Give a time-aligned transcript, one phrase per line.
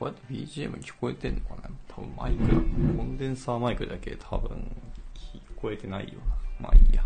[0.00, 1.68] こうやって BGM 聞こえてんのかな？
[1.86, 2.48] 多分マイク。
[2.96, 4.74] コンデンサーマイクだけ多分
[5.14, 6.14] 聞こえてないよ
[6.60, 6.68] な。
[6.68, 7.04] まあいいや。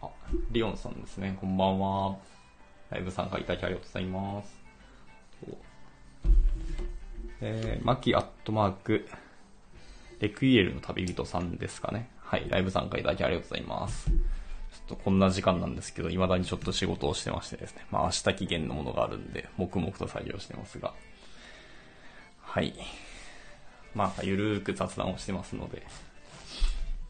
[0.00, 0.08] あ、
[0.52, 1.36] リオンさんですね。
[1.40, 2.16] こんばんは。
[2.90, 4.56] ライブ参加いただきありがとうございます。
[7.40, 9.08] えー、マキアットマーク、
[10.20, 12.08] レクイエルの旅人さんですかね。
[12.20, 14.12] はい、ライブ参加いただきありがとうございます。
[14.88, 17.86] とこんな時間なんですけど、未だにちょっと仕事をしてましてですね。
[17.90, 20.92] まあ明日期限のものがあるんで、黙々と作業してますが。
[22.40, 22.74] はい。
[23.94, 25.82] まあ、ゆるーく雑談をしてますので、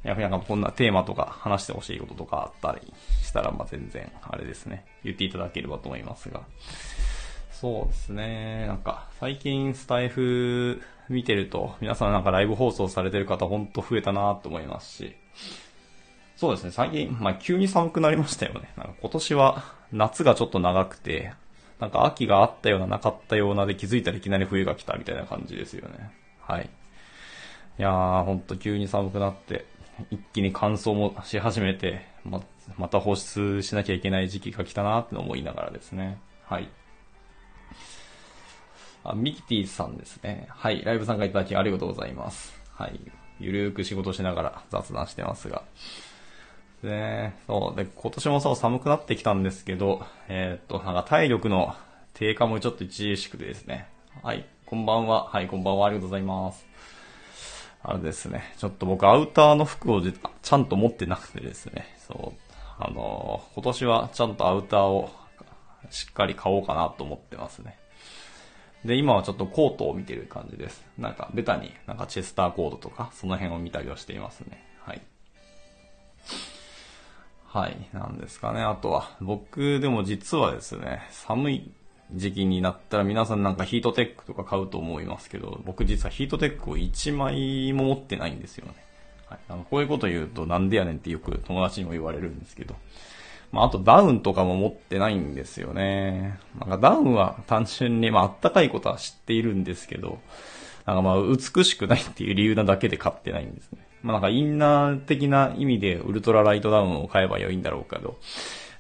[0.02, 6.42] や、なんかこんなテーマとか話してほしいこととかあったりしたら、まあ全然、あれですね、言っていただければと思いますが。
[7.52, 15.16] そうですね、なんか、最近スタイフ見てると、皆さんなんかライブ放送されてる方ほんと増えたなと思いますし、
[16.39, 18.70] そうですね、最近、まあ急に寒くなりましたよね。
[18.77, 21.33] なんか今年は夏がちょっと長くて、
[21.80, 26.12] なんか秋があったようななかったようなで気づいたらいきなり冬が来たみたいな感じですよね。
[26.41, 26.70] はい。
[27.80, 29.67] いやー、ほんと急に寒くなって、
[30.12, 32.41] 一気に乾燥もし始めて、ま、
[32.77, 36.20] また放出しなきゃいけない時期が来たなーって思いながらですね。
[36.45, 36.68] はい。
[39.02, 40.46] あ、ミキティさんですね。
[40.51, 40.85] はい。
[40.85, 42.57] ライブ参加いただきありがとうございます。
[42.74, 43.01] はい。
[43.41, 45.64] ゆるーく仕事しながら雑談してますが。
[46.83, 47.77] で、そう。
[47.77, 51.74] で、今年もそう寒くなってきたんですけど、えーっと、なんか体力の
[52.14, 53.89] 低下もちょっと著しくてですね。
[54.22, 54.46] はい。
[54.66, 55.24] こんばんは。
[55.24, 55.86] はい、こんばんは。
[55.86, 56.67] ありがとうございます。
[57.83, 58.55] あれですね。
[58.58, 61.86] ちょっと僕アウターの服をちゃんと持ってなくてですね。
[62.06, 62.40] そう。
[62.78, 65.11] あのー今年はちゃんとアウターを
[65.90, 67.78] しっかり買おうかなと思ってますね。
[68.84, 70.84] で、今はちょっとコートを見てる感じです。
[70.96, 74.64] なんか、ベタになんかチェスターコードとか、その辺を見たりはしていますね。
[74.84, 75.00] はい。
[77.51, 78.61] はい、なんですかね。
[78.61, 81.70] あとは、僕でも実はですね、寒い
[82.13, 88.75] 時期になったら皆さんなんかヒートテックとか買うと思いますけど、僕実はヒートテックを1枚も持ってないんですよね。
[89.27, 92.75] はい、あのこういうこと言うとなんでやねんってよく友達にも言われるんですけど。
[93.51, 96.39] まあ、あとダウンとかも持ってないんですよね。
[96.59, 100.19] なんかダウンは単純に、まあ、あったかいことは知っているんですけど、
[100.85, 103.87] なんかまあ、美しくないっていう理由なだけで買ってないんですね。
[104.03, 108.19] まあなんかインナー的な意味でウルトラライトダウンを買えば良いんだろうけど、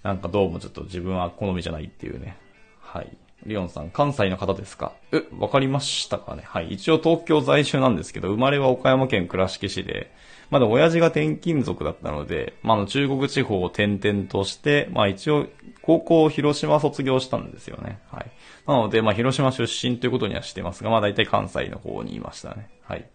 [0.02, 2.36] なんかどうもちょっと自分は好みじゃないっていうね。
[2.80, 3.16] はい。
[3.46, 4.92] リオンさん、関西の方ですか？
[5.12, 6.42] え、わかりましたかね？
[6.44, 6.72] はい。
[6.72, 10.10] 一応東京在住なんですけど、生まれは岡山県倉敷市で、
[10.50, 15.46] まだ親父が転勤族だったので、まあ、あの中国地方を転々として、まあ一応、
[15.82, 18.00] 高校を広島卒業したんですよね。
[18.10, 18.30] はい。
[18.66, 22.68] なので、まあ広島出身ということにはしてますが、まあ大体関西の方にいましたね。
[22.82, 23.08] はい。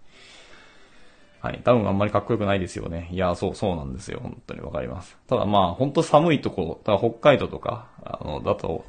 [1.44, 1.60] はい。
[1.62, 3.10] ダウンあんまりかっこよくないですよね。
[3.12, 4.22] いや、そう、そうなんですよ。
[4.24, 5.18] 本当にわかります。
[5.28, 8.86] ただまあ、本当寒いところ、だ北海道とか、あの、だと、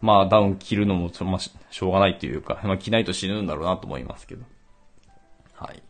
[0.00, 4.44] まあ、ダウン着るのも、まあ、ししょうがないというか、まあ、着ないと死ぬんだろうなと思いますけど。
[5.52, 5.82] はい。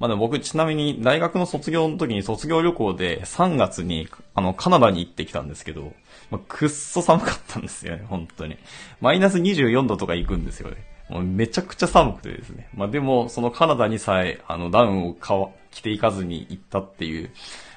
[0.00, 5.92] まあでも僕、ちなみに大学の卒業の時に卒業旅行で3月に、あの、カナダに行ってきたんですけど、
[6.32, 8.56] まあ、くっそ寒かったんですよね、本当に。
[9.00, 10.91] マイナス24度とか行くんですよね。
[11.20, 12.68] めちゃくちゃ寒くてですね。
[12.74, 17.30] まあでも、そのカナダにさえ、あの、ダウンを買わ着ていかずに行ったっていう、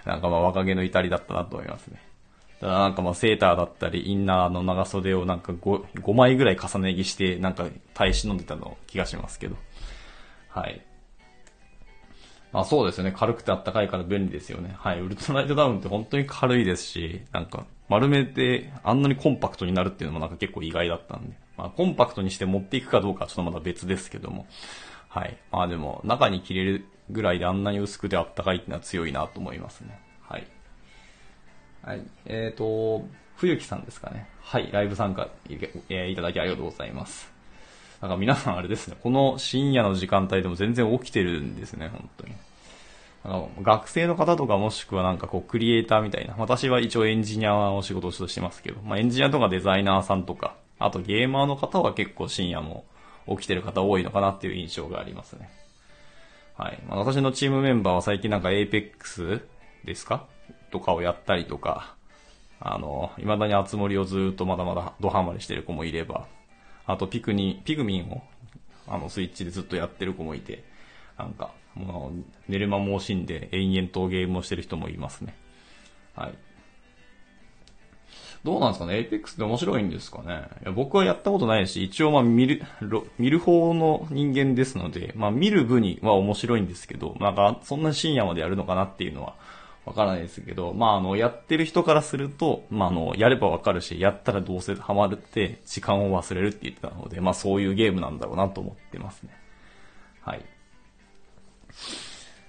[0.05, 2.01] なんかまあ若気の至りだったなと思いますね。
[2.59, 9.55] ただなんかまあセーターだったり、インナーの長袖をなんか 5, 5枚ぐらい重ね着して、なんか耐え忍んでたの気がしますけど。
[10.49, 10.81] はい。
[12.51, 13.13] まあそうですよね。
[13.15, 14.75] 軽くてあったかいから便利ですよね。
[14.77, 14.99] はい。
[15.01, 21.35] ウルトラライトダウンって本当に軽いですし、なんか丸めてあんなにコンパクトになるっていうのもなんか結構意外だったんで。
[21.57, 24.47] まあコンパクトにして持っていくかどうかはちょっとまだ別ですけども。
[25.07, 25.37] はい。
[25.51, 29.99] まあでも中に着れるぐらいであんなに薄くてあったかいっていうのは強いなと思いますね。
[30.21, 30.47] はい。
[31.83, 32.01] はい。
[32.25, 33.05] えっ、ー、と、
[33.35, 34.27] 冬木さんですかね。
[34.41, 34.71] はい。
[34.71, 35.57] ライブ参加い,、
[35.89, 37.31] えーいただきありがとうございます。
[38.01, 42.33] なんか皆さんあれですね、この深夜の時間帯でも全然起きてるんですね、本当に。
[43.27, 46.35] あの学生の方とかもしくはなんかこうクリエイターみたいな。
[46.37, 52.85] 私は一応エンジニアの仕事をしてますけど、まあエンジニアとかデザイナーさんとか、あとゲーマーの方は結構深夜も
[53.27, 55.49] 起きてる方多いのかなっていう印象がありますね。
[56.55, 56.79] はい。
[56.87, 59.41] まあ、私のチームメンバーは最近なんか Apex
[59.83, 60.27] ですか？
[60.71, 61.95] とかをやったりとか、
[62.59, 66.27] あの、未だに熱盛をずっとまだまだドハマりしてる子もいれば、
[66.85, 68.21] あとピクニ、ピグミンを、
[68.87, 70.63] あの、スイッチでずっとやってる子もいて、
[71.17, 75.35] なんか、もう、寝る間も惜しんで延々とゲームをしてる人もいますね。
[76.15, 76.33] はい。
[78.43, 80.47] どうなんですかね ?Apex って面白いんですかね？
[80.61, 82.63] いや僕はやったことないし、一応まあ見る、
[83.17, 89.35] 見る方の人間ですので、まあ見る分には面白いんですけど、なんかそんな深夜までやるのかなっていうのは
[89.85, 99.37] わからないですけど、まあ、あの、やってる人からすると、まあ、あの、やればわかるし、やったらどうせハマるって、時間を忘れるって言ってたので、まあ、そういうゲームなんだろうなと思ってますね。
[100.21, 100.45] はい。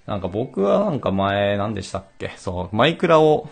[0.07, 2.33] なんか僕はなんか前、何でしたっけ？
[2.37, 3.49] そう、マイクラを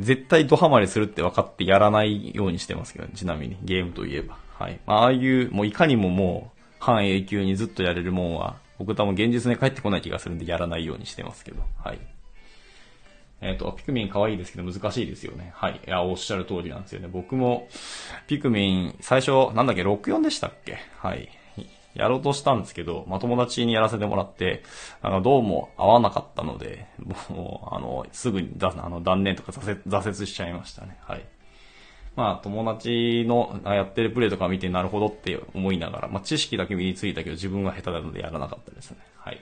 [0.00, 4.36] 絶対ドハマりするって分かってやらないようにしてますけど、ちなみにゲームといえば。
[4.58, 4.80] はい。
[4.86, 11.62] まあ、ああいう、もういかにももう、半永久にずっとやれるもんは、僕多分現実に帰ってこない気がするんでやらないようにしてますけど。
[11.82, 11.98] はい。
[13.40, 15.52] えっ、ー、と、ピクミン可愛いですけど難しいですよね。
[15.54, 15.80] はい。
[15.86, 17.08] いや、おっしゃる通りなんですよね。
[17.10, 17.68] 僕も、
[18.26, 20.78] ピクミン、最初、なんだっけ、64でしたっけ？
[20.98, 21.28] はい。
[21.94, 24.62] やろうとしたんですけど、まあ、友達にやらせてもらって、
[25.02, 26.86] あの、どうも合わなかったので、
[27.28, 30.96] もう、あの、すぐにだ、あの、断念とか挫折、挫折しちゃいましたね。
[31.02, 31.24] はい。
[32.16, 38.98] まあ、友達のやってるプレイとか見てなるほどって思いながら、まあ、知識だけ身についたけど自分は下手なのでやらなかったですね。
[39.16, 39.40] はい。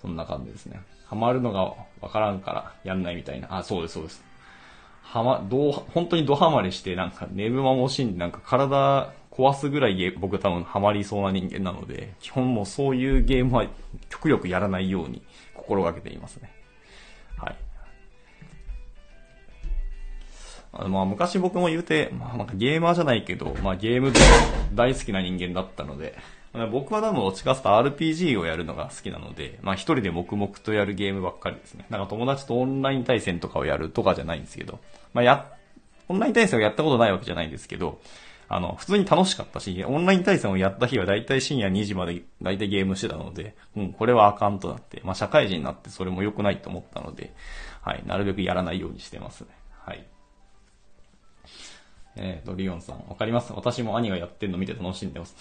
[0.00, 0.80] そんな感じですね。
[1.06, 3.58] ハマるのがわからんからやんないみたいな。
[3.58, 4.24] あ、そうです、そうです。
[5.02, 13.66] はま、どう、本当にドハマりして、なんか眠間も惜しんで、なんか体壊すぐらい僕多分ハマりそうな人間なので、基本もうそういうゲームは
[14.08, 15.22] 極力やらないように
[15.54, 16.52] 心がけていますね。
[17.36, 17.56] はい。
[20.72, 24.12] あのまあ昔僕も言うて、まあなんかゲーマーじゃないけど、まあゲーム
[24.74, 26.18] 大好きな人間だったので、
[26.72, 31.86] 僕は多分どっちかと RPG をやるのが好きなので、まあ一人で黙々とやるゲームばっかりですね。
[31.90, 34.80] なんか友達とオンライン対戦とかをやるとかじゃないんですけど、
[35.14, 35.46] まあや、
[36.08, 38.00] オンライン対戦をやったことないわけじゃないんですけど、
[38.48, 47.34] あの、普通に楽しかったし、オンライン対戦をやった日はだいたい深夜2時までだいたいゲームしてたので、うん、これはあかんとなって、まあ社会人になってそれも良くないと思ったので、
[47.82, 49.48] はい、なるべくやらないようにしてますね。
[49.84, 50.06] はい。
[52.16, 53.52] えっ、ー、と、リオンさん、わかります？
[53.52, 55.36] 私も兄がやってるの見て楽しんでます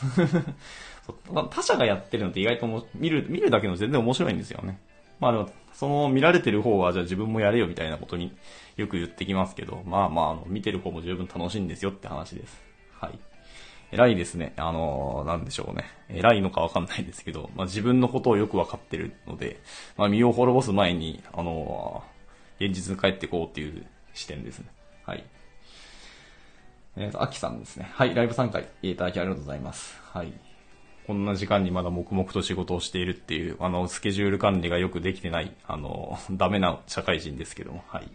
[1.49, 4.79] 他者がやってるのって意外とも見る、見るだけの全然面白いんですよね。
[5.19, 8.35] まあでも、その見られてる方はじゃあ自分もやれよみたいなことに
[8.75, 12.66] よく言ってきますけど、まあまあ、あの、見てる方も十分楽しいんですよって話です。
[12.99, 13.19] はい。
[13.91, 14.53] 偉いですね。
[14.57, 15.85] あのー、なんでしょうね。
[16.09, 19.61] 偉いのかわかんないですけど、まあ自分のことをよくわかってるので、
[19.95, 24.67] まあ身を滅ぼす前に、あのー、現実に帰ってこうっていう視点ですね。
[25.05, 25.23] はい。
[26.97, 27.89] えっ、ー、と、アキさんですね。
[27.93, 29.97] はい、ライブ参加いただきありがとうございます。
[30.11, 30.33] はい。
[31.05, 38.11] こんな時間にまだ黙々と仕事をしているっていう、あの、スケジュール管理がよくできてない、あの、ダメな社会人ですけども、はい。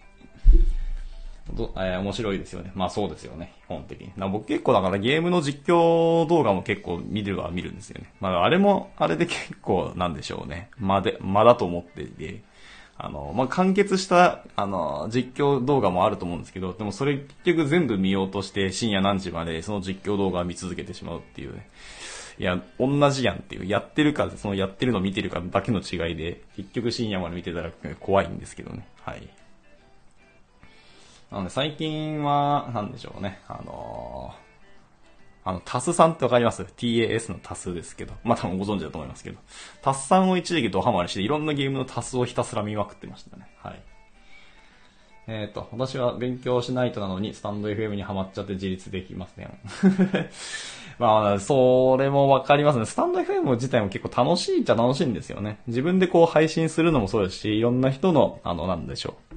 [1.53, 2.73] どえー、面白いですよね。
[2.75, 4.13] まあそうですよね、基本的に。
[4.17, 8.13] な僕結構だからゲームの実況動画も結構見るは見るんですよね。
[8.21, 10.71] まああれも、あれで結構なんでしょうね。
[10.79, 12.43] まで、まだと思っていて、
[12.99, 21.69] あの、まあ、完結した、あの、実況動画もあると思うんですけど、でもそれ結局全部見ようとして深夜何時までその実況動画を見続けてしまうっていうね。
[22.39, 23.67] いや、同じやんっていう。
[23.67, 27.71] やってるか、そのやってるの見てるかだけの違いで、結局深夜まで見てたら
[28.01, 28.87] 怖いんですけどね。
[29.03, 29.29] はい。
[31.33, 33.41] なので最近は、なんでしょうね。
[33.49, 34.53] あのー
[35.45, 38.15] あの、タスさんってわかります ?TAS のタスですけど。
[38.23, 39.39] まあ多分ご存知だと思いますけど。
[39.83, 43.49] タスさんを一時期ドハマりして、いろんなゲームのタスをひたすら見まくってましたね。
[43.57, 43.83] はい。
[45.27, 49.49] えっ、ー、と、私は勉強しないとなのに、スタンド FM にハマっちゃって自立できますね。
[51.01, 52.87] まあ、それもわかりますね。
[52.87, 55.59] スタンド FM 自体も結構楽しいっちゃ楽しいんですよね。
[55.67, 59.35] 自分でこう配信するのもそうですし、いろんな人の、あの、なんでしょう。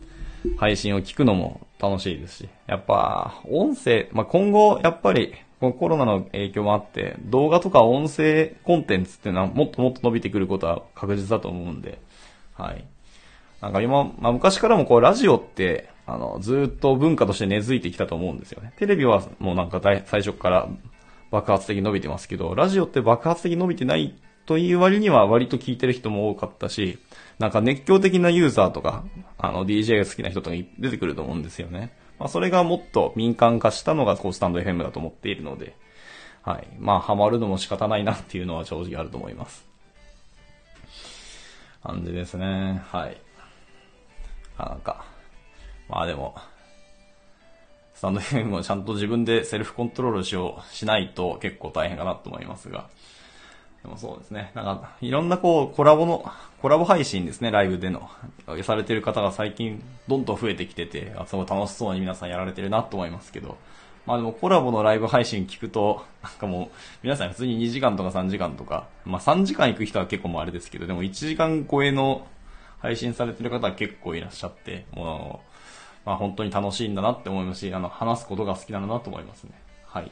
[0.57, 2.49] 配信を聞くのも楽しいですし。
[2.67, 11.99] やっぱ、音声、まあ、今後、やっぱり、このコロナの影響もあって、動画とか音声コンテンツっていうのはもっともっと伸びてくることは確実だと思うんで、
[12.53, 12.85] はい。
[13.61, 18.73] なんか今、まあ昔からもこうラジオって、あの、ずっと文化として根付いてきたと思うんですよね。
[18.77, 20.67] テレビはもうなんか最初から
[21.31, 24.13] 爆発的に伸びてますけど、ラジオって爆発的に伸びてない
[24.45, 26.99] という割には割と聞いてる人も多かったし、
[27.39, 29.03] なんか熱狂的なユーザーとか、
[29.37, 31.91] あの DJ が好きな人とか出てくると思うんですよね。
[32.17, 35.75] まあ、それがもっと民間化したのがこうスタンド FM だと思っているので、
[36.43, 36.67] はい。
[36.79, 39.65] まあ、ハマるのも仕方ないなっていうのは正直あると思います。
[41.83, 42.81] 感じですね。
[42.87, 43.17] はい。
[44.57, 45.05] なんか、
[45.89, 46.35] まあでも、
[47.93, 52.89] スタンド FM もちゃんと自分でセルフコントロールしよう、しないと結構大変かなと思いますが、
[53.85, 54.51] でもそうですね。
[54.55, 56.25] なんか、いろんなこう、コラボの、
[56.59, 58.09] コラボ配信ですね、ライブでの。
[58.63, 63.57] されてる方が最近、どんどん増えてきてて、すごい楽しそうに皆さんやられてるなと思いますけど。
[64.07, 72.25] まあでもコラボのライブ配信聞くと、なんかもう、皆さん普通に2時間とか3時間とか、まあ3時間行く人は結構もうあれですけど、でも1時間超えの
[72.79, 75.41] 配信されてる方は結構いらっしゃって、も
[76.03, 79.51] う、まあ本当に楽しいんだなって思いますし、あの、話すことが好きなんだなと思いますね。
[79.85, 80.11] はい。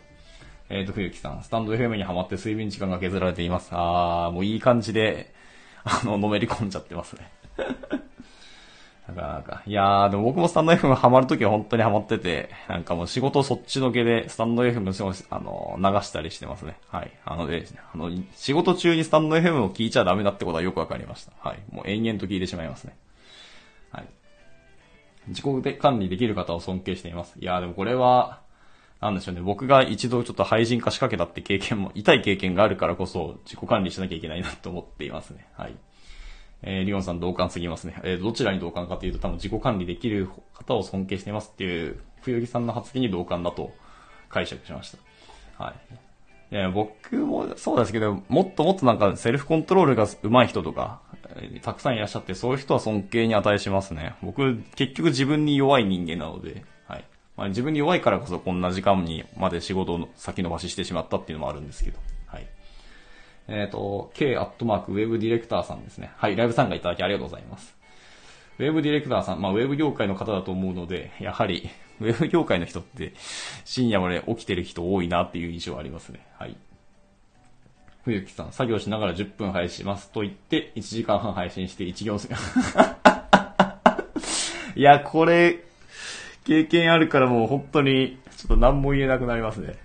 [0.73, 3.69] えっ、ー、と、冬木さん、スタンド FM にハマって睡眠時間が削られています。
[3.71, 5.31] あー、もういい感じで、
[5.85, 7.31] あの、のめり込んじゃってますね。
[9.07, 9.61] なかなか。
[9.67, 16.77] いやー、でも僕もスタンド FM ハマるときは本当にハマってて、なんかもう仕事そっちのけでスタンド FM をあの、流したりしてますね。
[16.89, 17.11] はい。
[17.23, 21.33] あので、あの、仕事中にスタンド FM を聞いちゃダメだってことはよくわかりました。
[21.47, 21.59] はい。
[21.71, 22.95] もう延々と聞いてしまいますね。
[23.91, 24.07] はい。
[25.27, 27.35] 自己で管理できる方を尊敬しています。
[27.37, 28.42] いやーでもこれは、
[29.03, 29.41] なんでしょうね。
[29.41, 35.45] 僕が一度ちょっと廃人化しかけたって経験も、痛い経験があるからこそ自己管理しなきゃいけないなと思っていますね。
[35.57, 35.75] はい。
[36.61, 37.99] えー、リオンさん同感すぎますね。
[38.03, 43.73] えー、どちらに同感かというと多分自己管理できる方を尊敬していますっていう、冬木さんの発言に同感だと
[44.29, 44.95] 解釈しまし
[45.57, 45.63] た。
[45.65, 46.55] はい。
[46.55, 51.01] いや、僕もそうですけど、もっともっとなんかセルフコントロールが上手い人とか、
[51.35, 54.15] えー、たくさんいらっしゃって、そういう人は尊敬に値しますね。
[54.21, 56.63] 僕、結局自分に弱い人間なので、
[57.35, 61.99] まあ、自分に弱いからこそこんな時間にまで仕事を先延ばししてしまったっていうのもあるんですけど。
[62.27, 62.47] はい
[63.47, 66.11] えっ、ー、と、K アットマークウェブディレクターさんですね。
[66.15, 67.75] はい、ライブ参加いただきありがとうございます。
[68.59, 73.13] ウェブディレクターさん、まあ、ウェブ業界の方だと思うので、やはり、 ウェブ業界の人って
[73.65, 76.25] 深夜まで起きてる人多いなっていう印象ありますね。
[76.37, 76.55] はい。
[78.03, 82.29] 冬木さん、作業しながら10分配信しますと言って、1時間半配信して1行す
[84.75, 85.63] いや、これ、
[86.45, 89.75] 経験あるからもう本当に、ちょっと何も言えなくなりますね。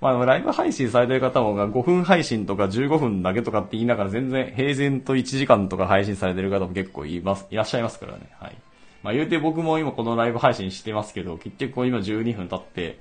[0.00, 8.30] まあ、ライブ配信されてる方もが5分配信とか15分だけとかって言いながら全然平然と1時間とか配信されてる方も結構います、いらっしゃいますからね。
[8.38, 8.56] はい。
[9.02, 12.98] まあ言うて僕も今このライブ配信してますけど、結局今12分経って、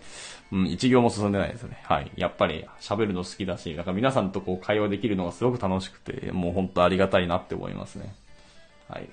[0.51, 1.79] うん、1行も進んでないですね。
[1.83, 2.11] はい。
[2.17, 8.13] やっぱり喋るの好きだし、なんか皆さんとこう会話できるのがすごく楽しくて、もう本当ありがたいなって思いますね。
[8.89, 9.09] はい。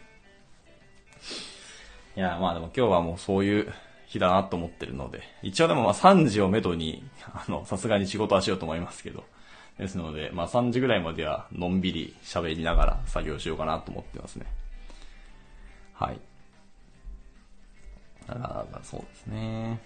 [2.17, 3.73] いや、まあでも今日はもうそういう
[4.07, 9.25] 日だなと思ってるので、一応でもまあ3時をめどに、あの、さすがに仕事はしようと思いますけど、
[9.79, 14.47] ですので、まあ3時ぐらいまではのんびり喋りながら作業しようかなと思ってますね。
[15.93, 16.21] はい。
[18.29, 19.81] ああそうですね。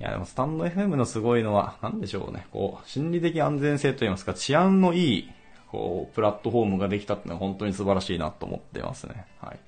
[0.00, 2.46] いや、でもスタンド FM のすごいのは、なんでしょうね。
[2.52, 5.30] こう、心理的安全性といいますか、治安のいい、
[5.70, 9.24] こう、プラットフォームができたってのは本当に素晴らしいなと思ってますね。
[9.40, 9.58] はい。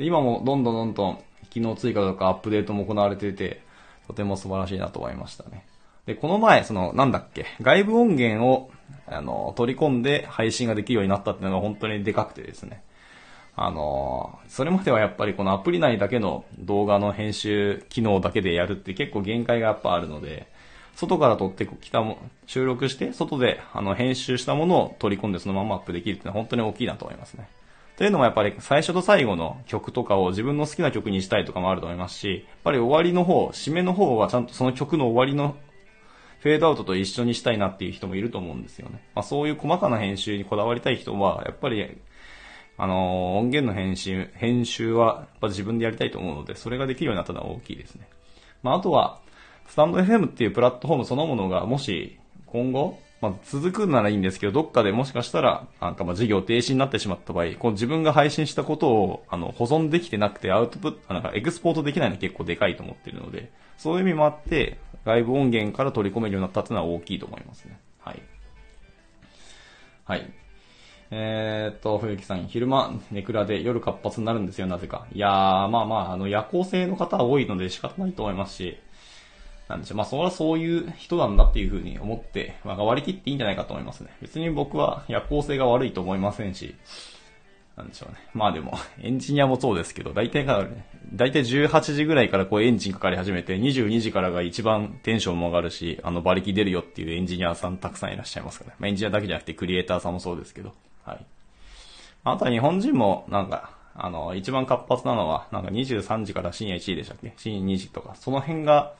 [0.00, 1.18] で、今もどんどんどんどん
[1.50, 3.60] 機能追加とかアップデートも行われてて、
[4.06, 5.66] とても素晴らしいなと思いましたね。
[6.06, 8.70] で、この前、その、なんだっけ、外部音源を、
[9.06, 12.82] あの、取り込んで配信ができるようになったっていうのが本当にでかくてですね。
[13.56, 20.46] あの、それまではやっぱりこのアプリ内だけの動画の編集機能だけでやるって結構限界がやっぱあるので、
[20.96, 22.16] 外から撮ってきたも、
[22.46, 27.50] 収録して、外であの編集したものを取り込んでそのままアップできるっていうのは本当に大きいなと思いますね。
[28.00, 35.54] というのもやっぱり最初と最後の曲とかを自分の好きな曲にしたいとかもあると思いますし、やっぱり終わりの方、締めの方はちゃんとその曲の終わりの
[36.38, 39.06] フェードアウトと一緒にしたいなっていう人もいると思うんですよね。
[39.14, 42.00] まあそういう細かな編集にこだわりたい人は、やっぱり、
[42.78, 48.08] あのー、音源の編集、編集はやっぱ自分でやりたいと思うので、それができるようになったのは大きいですね。
[48.62, 49.20] まああとは、
[49.68, 67.78] スタンド FM っていうプラットフォームそのものがもし今後、まあ、続くならいいんですけど、どっかでもしかしたら、なんかまあ事業停止になってしまった場合、こう自分が配信したことを、あの、保存できてなくて、アウトプット、なんかエクスポートできないのは結構でかいと思ってるので、そういう意味もあって、外部音源から取り込めるようになったっていうのは大きいと思いますね。
[68.00, 68.22] はい。
[70.04, 70.32] はい。
[71.10, 75.06] えー、っと、冬木さん、昼間、ネクラで夜活発になるんですよ、なぜか。
[75.12, 78.78] いやー、まあまあ、あの、夜行性の方は多いので仕方ないと思いますし、
[79.70, 79.98] なんでしょう。
[79.98, 84.10] まあ、それはそういう人なんだっていうふうに思って、まあ、割り切っていいんじゃないかと思いますね。
[84.20, 86.74] 別に僕は夜行性が悪いと思いませんし、
[87.76, 88.18] なんでしょうね。
[88.34, 90.84] まあでも、エンジニアもそうですけど、大体から、ね、
[91.14, 98.76] 大体18時ぐらいからこうエンジンかかり始めて、22時からが一番テンションも上がるし、あの、馬力出るよっていうエンジニアさんたくさんいらっしゃいますからね。
[98.80, 100.74] まあ、エンジニアだけじゃなくてクリエイターさんもそうですけど、
[101.04, 101.24] はい。
[102.24, 107.32] あとは日本人もなんか、あの、一番活発なのは、なんか23時から深夜1時でしたっけ？
[107.36, 108.94] 深夜2時とか、その辺が、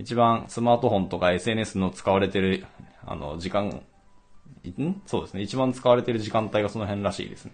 [0.00, 2.64] 一番スマートフォンとか SNS の使われてる、
[3.04, 5.02] あの、時間、ん？
[5.04, 5.42] そうですね。
[5.42, 7.52] 一番使われてる時間帯がその辺らしいですね。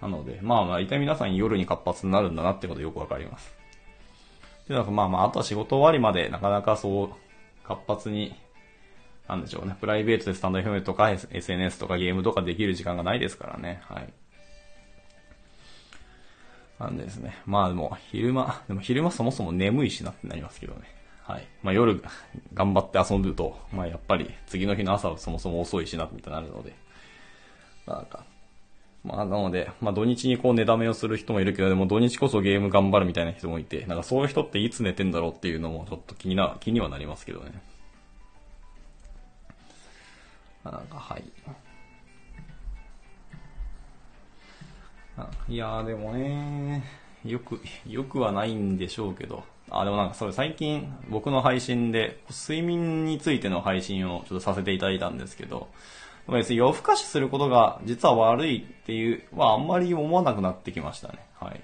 [0.00, 3.52] なので、まあまあ、大体皆さん夜に活発になるんだなってことよくわかります。
[4.68, 7.10] で、なんかまあまあ、あとは仕事終わりまでなかなかそう、
[7.66, 8.36] 活発に、
[9.26, 9.76] なんでしょうね。
[9.80, 13.80] プライベートでスタンド FM とか SNS とかゲームとかできる時間がないですからね。
[13.86, 14.12] はい。
[16.78, 17.36] なんですね。
[17.44, 20.95] まあでも、昼間、でも昼間そもそも眠いしなってなりますけどね。
[21.26, 21.48] はい。
[21.60, 22.00] まあ、夜
[22.54, 26.72] 頑張って遊ぶと、まあ、やっぱり次の日の朝はそもそも遅いしな、みたいになるので。
[27.84, 28.24] なんか、
[29.02, 37.60] まあ、なので、まあ、土日にこう寝だめをする人もいるけど、でも土日こそゲーム頑張るみたいな人もいて、なんかそういう人っていつ寝てんだろうっていうのもちょっと気にな、気にはなりますけどね。
[40.62, 41.24] なんか、はい。
[45.48, 46.84] いやーでもね、
[47.24, 49.42] よく、よくはないんでしょうけど。
[49.70, 55.68] あ、でもなんかそれ最近僕の配信で睡眠についての配信をちょっとさせていただいたんですけど、
[56.28, 61.18] 別に夜更かしすることが実は悪いっていうはあんまり思わなくなってきましたね。
[61.38, 61.60] はい。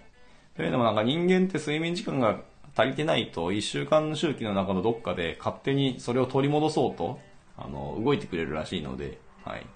[0.57, 2.41] というのもなんか人間って睡眠時間が
[2.77, 7.19] 足りてないと一週間の周期の中のどっかで勝手にそれを取り戻そうと、
[7.57, 9.67] あの、動いてくれるらしいので、はい。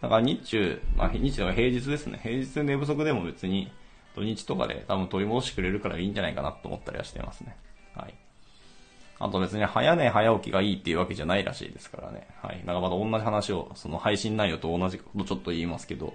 [0.00, 2.18] だから日中、まあ日中は平日ですね。
[2.22, 3.70] 平日寝不足でも別に
[4.14, 7.56] 土日とかで多分取り戻してくれるからいいんじゃないかなと思ったりはしてますね。
[7.94, 8.14] はい。
[9.18, 12.26] あと別に早寝早起きがいいっていうわけじゃないらしいですからね。
[12.42, 12.62] はい。
[12.66, 16.14] なんかまた同じ話を、その配信内容と同じことちょっと言いますけど、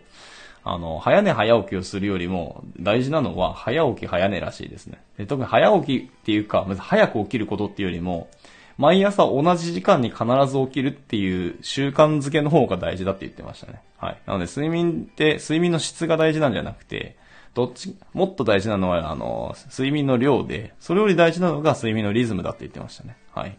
[0.64, 5.02] あの、早寝早起きをするよりも大事なのは早起き早寝らしいですね。
[5.18, 8.30] で特に早起きっていうか、まず早く起きることっていうよりも、
[8.78, 13.82] 毎朝同じ時間に必ず起きるっていう習慣づけの方が大事だって言ってましたね。
[13.98, 14.18] はい。
[14.28, 17.16] なので睡眠って、睡眠の質が大事なんじゃなくて、
[17.58, 23.18] どっち、もっと大事なのは、あの、睡眠の量で、それより大事なのが睡眠のリズムだって言ってましたね。
[23.34, 23.58] はい。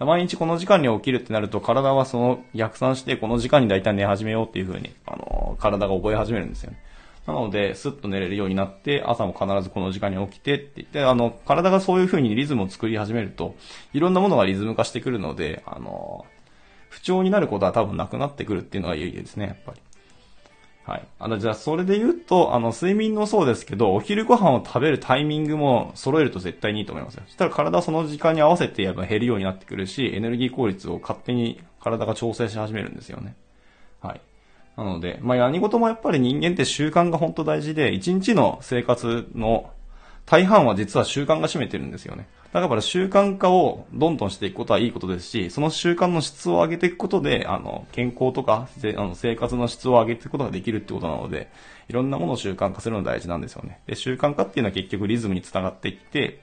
[0.00, 6.78] 毎日この時間に起きるってなると、体はその逆算して、この時間に大体寝始めようっていう風に、あの、体が覚え始めるんですよね。
[7.26, 13.54] なので、スッと寝れるようになって、朝も必ずこの時間に起きてって言って、あの、体がそういう風にリズムを作り始めると、
[13.94, 16.26] いろんなものがリズム化してくるので、あの、
[16.90, 19.80] 不調になることは多分なくなってくるっていうのがいいですね、やっぱり。
[20.88, 21.06] はい。
[21.18, 27.24] あの、じゃあ、それで言うと、あの、睡眠もそうですけど、お昼ご飯を食べるタイミングも揃えると絶対にいいと思いますよ。
[27.26, 33.36] そしたら体はその時間に合わせてやっぱ減るようになってくるし、エネルギー効率を勝手に体が調整し始めるんですよね。
[34.00, 34.20] はい。
[34.78, 39.70] なので、まあ、何事もやっぱり人間って習慣が本当大事で、一日の生活の
[40.30, 42.26] 大半は実は習慣が占めてるんですよね。
[42.52, 51.50] だから習慣化をどんどんしていくことはいいことですし、その習慣の質を上げていくことで、あの、健康とか、あの生活の質を上げていくことができるってことなので、
[51.88, 53.80] いろんなものを習慣化するのが大事なんですよね。
[53.86, 56.40] で、習慣化っていうのは結局リズムにつながっていって、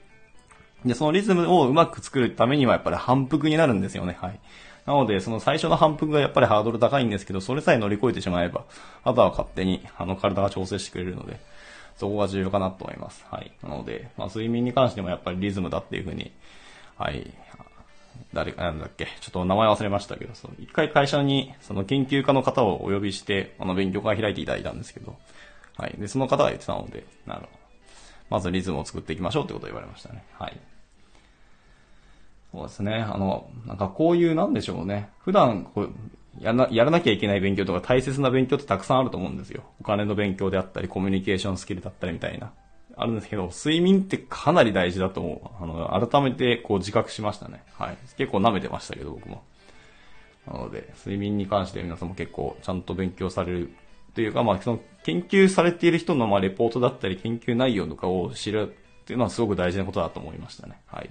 [0.84, 4.16] で、そのリズムをうまく作るためにはやっぱり反復になるんですよね。
[4.20, 4.40] はい。
[4.84, 8.64] なので、その最初の反復がやっぱりハードル高いんですけど、それさえ乗り越えてしまえば、
[9.04, 11.38] あとは勝手に、あの、体が調整してくれるので、
[11.96, 13.24] そこが重要かなと思います。
[13.30, 13.52] はい。
[13.62, 16.32] なので、まあ、睡眠に関してもやっぱりリズムだっていうふうに、
[16.96, 17.32] はい。
[18.32, 25.16] 誰か、なんだっけ、ちょっと名前忘れましたけど、その一回会社に、その研究家の方をお呼びして、あの、勉強会開いていただいたんですけど、
[25.78, 25.94] はい。
[25.98, 27.50] で、その方が言ってたので、なるほど。
[28.28, 30.24] まずリズムを作っていきましょうってことを言われましたね。
[30.38, 30.60] はい。
[32.52, 32.94] そうですね。
[32.94, 35.10] あの、なんかこういう、なんでしょうね。
[35.20, 35.90] 普段、こう、
[36.40, 39.64] やらやらなきゃいけない勉強とか大切な勉強ってたくさんあると思うんですよ。
[39.80, 42.52] お金の勉強であったり、コミュニケーションスキルだったりみたいな。
[42.98, 45.62] あるんですけど、睡眠ってかなり大事だと思う。
[45.62, 47.62] あの、改めてこう自覚しましたね。
[47.74, 47.98] はい。
[48.16, 49.42] 結構舐めてましたけど、僕も。
[50.46, 53.70] なので、睡眠に関して皆さんも結構ちゃんと勉強される
[54.14, 60.80] というか、まあ、その研究されている人のまあレポートだったり研究内容とかを知るっていうのはすごく大事なことだと思いましたね。
[60.86, 61.10] はい。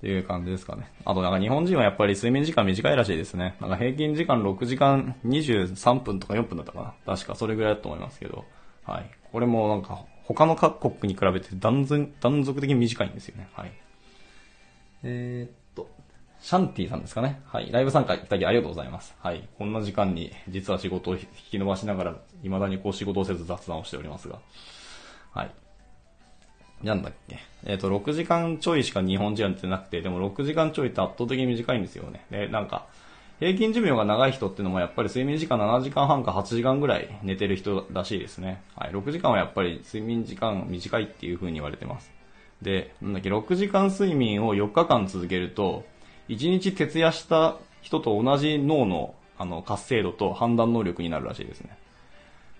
[0.00, 0.90] っていう感じですかね。
[1.04, 3.56] あとなんか日本人はやっぱり睡眠時間短いらしいですね。
[3.60, 7.14] なんか平均時間6時間23分とか4分だったかな。
[7.14, 8.46] 確かそれぐらいだと思いますけど。
[8.86, 9.10] はい。
[9.30, 13.50] これもなんか他の各国に比べて断然断続的に短いんですよね。
[13.52, 13.72] はい。
[15.02, 15.90] えー、っと、
[16.40, 17.42] シャンティさんですかね。
[17.44, 17.70] はい。
[17.70, 19.14] ライブ参加いただきありがとうございます。
[19.20, 19.46] はい。
[19.58, 24.38] こんな時間に実は仕事を引き伸ばしながら、未だにこう仕事をせず雑談をしておりますが。
[25.34, 25.50] はい。
[26.82, 27.38] なんだっけ？
[27.66, 32.24] えっ、ー、と、6時間ちょいしか日本人は寝てなくて、でも6時間ちょいって圧倒的に短いんですよね。
[32.30, 32.86] で、なんか、
[33.38, 38.62] 平均寿命が長い人ってのもやっぱり睡眠時間7時間半か8時間ぐらい寝てる人らしいですね。
[38.76, 38.90] はい。
[38.90, 42.12] 6時間はやっぱり睡眠時間短いっていう風に言われてます。
[42.60, 45.84] で、なんだっけ、6時間睡眠を4日間続けると、
[46.28, 51.78] 1日徹夜した人と同じ脳のあの活性度と判断能力になるらしいですね。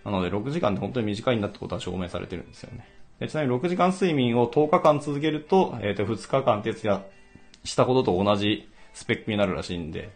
[0.03, 2.87] なので6時間って本当に短いんだってことは証明されてるんですよね。
[3.29, 7.05] ちなみに6時間睡眠を10日間続けると、えっ、ー、と、2日間徹夜
[7.65, 10.11] したことと同じスペックになるらしいんで、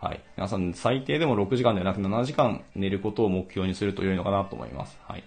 [0.00, 0.20] はい。
[0.36, 4.98] 皆さん最低でも6時間ではなく7時間寝ることを目標にすると良いのかなと思います。
[5.06, 5.24] はい。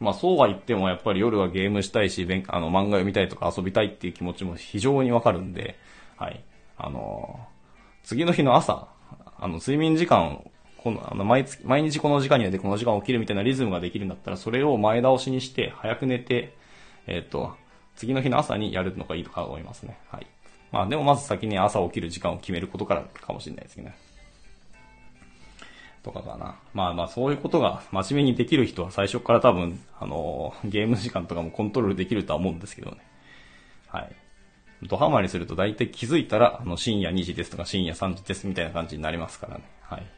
[0.00, 5.76] まあそうは言ってもやっぱり夜はゲームしたいし、あの漫画読みたいとか遊びたいっていう気持ちも非常にわかるんで、
[6.16, 6.44] はい。
[6.76, 8.88] あのー、次の日の朝、
[9.38, 10.50] あの睡眠時間
[10.86, 16.54] この、あの、毎月、毎日この時間に寝てこの時間起きるみたいなリズムができるんだったら、それを前倒しにして、早く寝て、
[17.08, 17.56] えっ、ー、と、
[17.96, 19.98] 次の日の朝にやるのがいいとか思いますね。
[20.12, 20.26] はい。
[20.70, 23.96] まあでもまず先に朝起きる時間を決めることからかもしれないですけどね。
[26.04, 26.54] とかかな。
[26.72, 32.98] まあまあそういうことが真面目にできる人は最初から多分、あのー、ゲーム時間とかもコントロールできるとは思うんですけどね。
[33.88, 34.14] はい。
[34.84, 39.64] ドハマりすると大体気づいたら、あの深夜2時ですとか深夜3時ですみたいな感じになりますからね。
[39.82, 40.15] はい。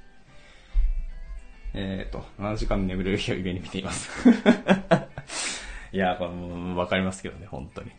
[1.75, 4.11] えっ、ー、と、7時間眠れる日を夢に見ています。
[5.93, 7.91] いや、これもわかりますけどね、本当に。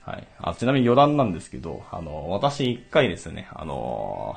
[0.00, 0.26] はい。
[0.38, 4.36] あ、ちなみに余談なんですけど、あの、私一回ですね、あの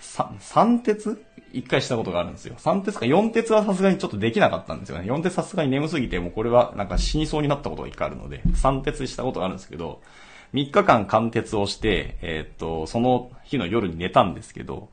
[0.00, 1.24] ー、三鉄？
[1.52, 2.54] 一回したことがあるんですよ。
[2.58, 5.06] 三鉄か四鉄はさすがにちょっとできなかったんですよね。
[5.06, 10.02] 四鉄さすがに眠すぎて、もうこれはなんか死にそうになったことが一回あるので、三鉄したことがあるんですけど、
[10.52, 14.90] 3日間貫徹をして、えー、っと、その日の夜に寝たんですけど、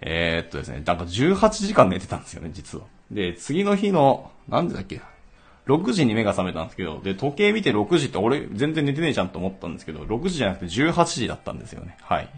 [0.00, 2.84] えー、っとですね、なんか18時間寝てたんですよね、実は。
[3.10, 5.00] で、次の日の、なんでだっけ、
[5.66, 11.96] 6時に目が覚めたんですけど、で、時計見て6時って俺全然寝てねえじゃんと思ったんですけど、6時じゃなくて18時だったんですよね。
[12.02, 12.28] はい。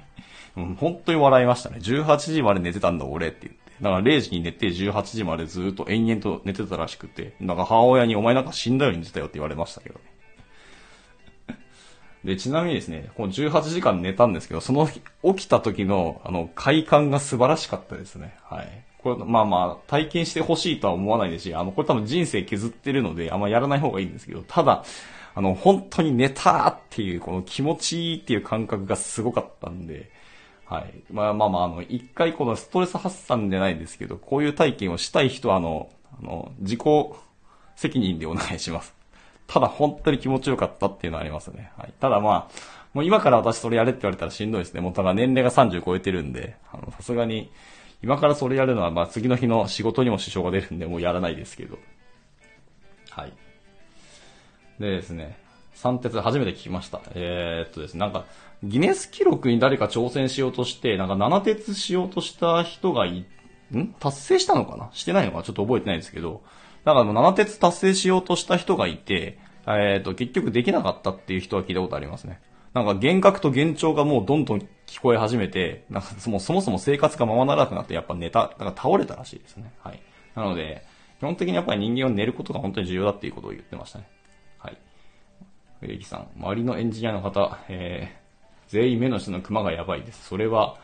[0.57, 1.79] うん、本当に笑いましたね。
[1.81, 3.62] 18時まで寝てたんだ俺って言って。
[3.81, 10.12] だから0時に寝て18時までずっと延々と寝てたらしくて、なんか母親にお前なんか死んだように寝てたよって言われましたけどね。
[12.24, 15.00] で、ちなみにですね、この18時間寝たんですけど、その起
[15.35, 18.37] きた時の、あの、快感が素晴らしかったですね。
[18.44, 18.85] はい。
[19.02, 24.85] これ、まあまあ、体験してほしいとは思わないですし、あの、これ多分人生削ってるので、あんまやらない方がいいんですけど、ただ、
[25.35, 30.11] あの、本当に寝たっていう、この気持ちいいっていう感覚がすごかったんで、
[30.66, 30.94] はい。
[31.11, 35.90] まあまあまあ、あの、一回このストレス発散じゃないですけど、こういう体験をしたい人は、あの、
[36.22, 36.80] あの、自己
[37.74, 39.01] 責任でお願いします。
[39.52, 41.72] ただ本当に気持ちよかったっていうのはありますね。
[41.76, 41.92] はい。
[42.00, 44.80] ただまあ、もう今から私それやれって言われたらしんどいですね。
[44.80, 47.50] もうただ年齢が30超えてるんで、あの、さすがに、
[48.02, 51.78] 今からそれやるのは、まあ次の日の仕事にも支障が出るんで、もうやらないですけど。
[53.10, 53.32] はい。
[54.80, 55.36] でですね、
[55.74, 57.02] 三鉄初めて聞きました。
[57.14, 58.24] えー、っとですね、なんか、
[58.64, 63.26] ギネス記録に誰か挑戦しようとして、なんか七鉄しようとした人がい、
[63.76, 63.94] ん？
[64.00, 64.88] 達成したのかな？
[64.92, 66.42] してないのかちょっと覚えてないですけど、
[66.84, 72.40] だからもう7鉄達成しようとした人がいて、えっ、ー、と、結局できなかったっていう人は聞いたことありますね。
[72.75, 79.72] なんか幻覚と幻聴がもうどんどん聞こえ始めて、なんかそもそも生活がままならなくなってやっぱ寝た、だか倒れたらしいですね。
[79.83, 80.01] はい。
[80.35, 80.85] なので、
[81.18, 84.09] 基本的にやっぱり人間は寝ることが本当に重要だっていうことを言ってましたね。
[84.59, 84.79] はい。
[85.83, 90.27] エレキさん、周りのエンジニアの方、えー、全員目の下のクマがやばいです。
[90.27, 90.77] それは、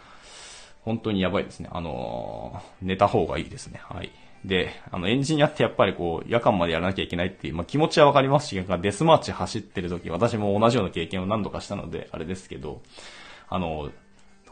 [0.82, 1.68] 本当にやばいですね。
[1.72, 3.80] あのー、寝た方がいいですね。
[3.82, 4.10] はい。
[4.44, 12.80] で、あの、エンジニアってやっぱりこう、夜間までやらなきゃいけないっていう、まあ、気持ちはわかりますし、デスマーチ走ってる時、私も同じような経験を何度かしたので、あれですけど、
[13.48, 13.90] あの、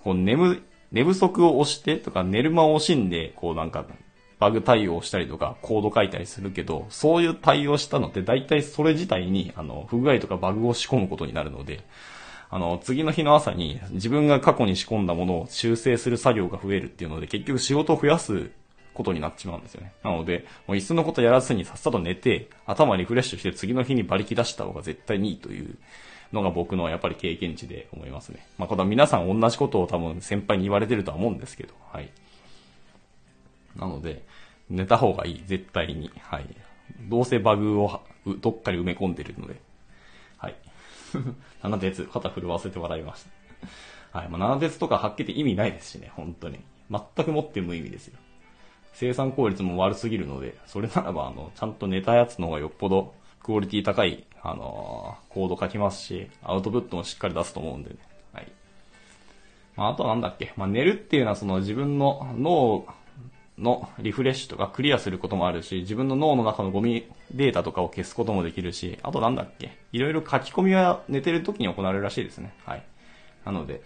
[0.02, 3.86] こう、眠、寝不足を押してとか、寝る間を惜しんで、こうなんか、
[4.38, 11.84] バグ対応したりとか、コード書いたりするけど、そういう対応したのって、大体それ自体に、あの、不具合とかバグを仕込むことになるので、
[12.50, 18.50] あの、次の日の朝に自分が過去に仕込んだものを修正する作業が増えるっていうので、結局仕事を増やす
[18.96, 19.92] ことになってしまうんですよね。
[20.02, 25.76] なので、もういっそのことやらずにさっさと寝て、頭リフレッシュして次の日に馬力出した方が絶対にいいという
[26.32, 28.46] のが僕のやっぱり経験値で思いますね。
[28.58, 32.10] まあ、これは皆さん同じことを多分先輩に言われてるとは思うんですけど、はい。
[33.76, 34.24] なので、
[34.70, 36.10] 寝た方がいい、絶対に。
[36.20, 36.46] はい。
[37.02, 38.00] どうせバグを
[38.40, 39.60] どっかに埋め込んでるので。
[40.38, 40.54] はい。
[41.62, 43.24] 7鉄、肩震わせて笑いまし
[44.12, 44.18] た。
[44.18, 44.28] はい。
[44.28, 46.58] まあ、7鉄とかはっきり意味ないですしね、本当に。
[46.90, 48.18] 全くもって無意味ですよ。
[48.98, 57.96] 生産効率も悪すぎるので、それならば、あの、ちゃんと寝たやつの方がよっぽどクオリティ高い、あのー、コード書きますし、アウトプットもしっかり出すと思うんでね。
[58.32, 58.50] はい。
[59.76, 60.54] まあ、あとはなんだっけ。
[60.56, 62.86] まあ、寝るっていうのはその自分の脳
[63.58, 69.76] のリフレッシュとかクリアすることもあるし、自分の脳の中のゴミデータとかを消すこともできるし、あとなんだっけ。
[69.92, 72.54] いろいろ書き込みは寝てる時に行われるらしいですね。
[72.64, 72.82] はい。
[73.44, 73.82] なので、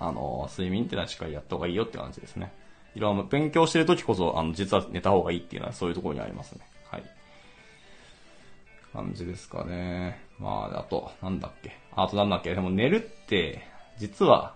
[0.00, 2.52] あのー、睡眠ってのはしっかりやった方がいいよって感じですね。
[2.94, 6.60] いろんな勉強してる時こそ、あの、実は寝た方がいいっていうのはそういうところにありますね。
[6.90, 7.02] はい。
[8.92, 10.20] 感じですかね。
[10.38, 11.76] まあ、あと、なんだっけ。
[11.96, 12.54] あとなんだっけ。
[12.54, 13.62] でも寝るって、
[13.98, 14.54] 実は、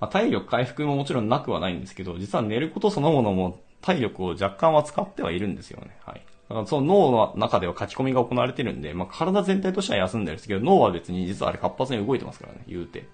[0.00, 5.96] まあ、体力回復ももちろんなくはないんですけど、実は寝ることそのものも体力を若干は使ってはいるんですよね。
[6.04, 6.22] はい。
[6.48, 13.06] だからその脳の中では書き込みが行われてるんで、まあ、体全体としては休んでるんですけど、脳は別に実はあれ活発に動いてますからね、言うて。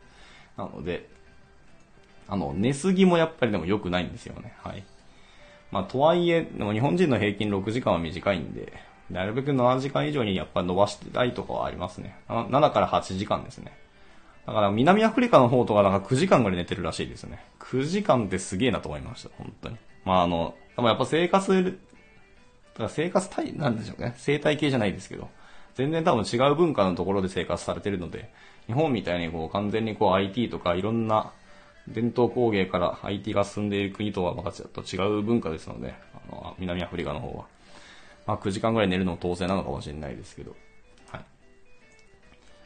[0.57, 1.09] なので、
[2.29, 4.55] あの、寝すぎもやっぱりでも良くないんですよね。
[4.63, 4.85] はい。
[5.71, 8.73] まあ、とはいえ、でも日本人の平均6時間は短いんで、
[9.11, 12.17] なるべく7時間以上にやっぱ伸ばしたいとかはありますね。
[12.29, 13.73] 7から8時間ですね。
[14.47, 17.45] だから南アフリカの方とかなんか9時間ぐらい寝てるらしいですね。
[17.61, 19.77] 9時間ってすげえなと思いました、本当に。
[20.05, 21.71] まああの、多分やっぱ生活、だ
[22.77, 24.15] から生活体、なんでしょうね。
[24.17, 25.29] 生態系じゃないですけど、
[25.75, 28.31] 全然多分違う文化のところで生活されてるので、
[28.67, 31.33] 日本みたいにこう完全にこう IT とかいろんな
[31.93, 35.95] 伝統工芸から IT が進んでいる国とはまたちょっと違う文化ですので、
[36.31, 37.47] あの、南アフリカの方は。
[38.27, 40.55] まあ9時間ぐらい寝るのも当然なのかもしれないですけど。
[41.11, 41.25] はい。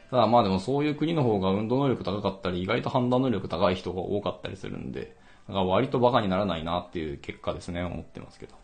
[0.09, 5.15] ただまあでもそういう国の方が運動能力高かったり、意外と判断能力高い人が多かったりするんで、
[5.47, 8.55] だから割とバカにならないなっていう結果ですね、思ってますけど。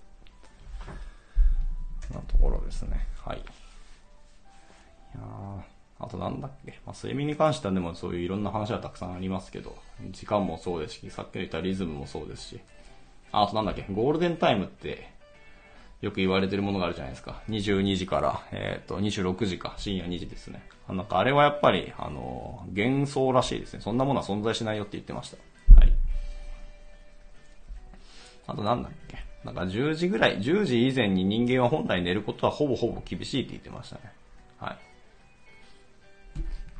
[2.14, 3.06] なところですね。
[3.24, 3.38] はい。
[3.38, 3.42] い
[5.16, 5.20] や
[6.00, 9.76] あとなんだっけ、まあ、睡眠に関してはでもそういういろんな話はたくさんありますけど、
[10.12, 12.60] 時間もそうですし、さっき言ったリズムもそうですし、
[13.32, 15.10] あとなんだっけ、ゴールデンタイムって
[16.02, 17.42] よく言われてるものがあるじゃないですか。
[17.50, 20.62] 22時から、えっ、ー、と、26時か、深夜2時ですね。
[20.88, 23.82] なんかあれはやっぱり、あの、幻想らしいですね。
[23.82, 25.38] そんなものは存在しないよって言ってました。
[25.80, 25.94] はい。
[28.48, 29.18] あとなんだっけ。
[29.44, 34.12] なんか10時ぐらい、10時以前に人間は本来寝ることはほぼほぼ厳しいって言ってましたね。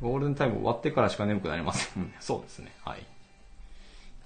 [0.00, 0.12] はい。
[0.12, 2.12] ゴールデンタイム終わってからしか眠くなりません。
[2.20, 2.72] そうですね。
[2.84, 3.04] はい。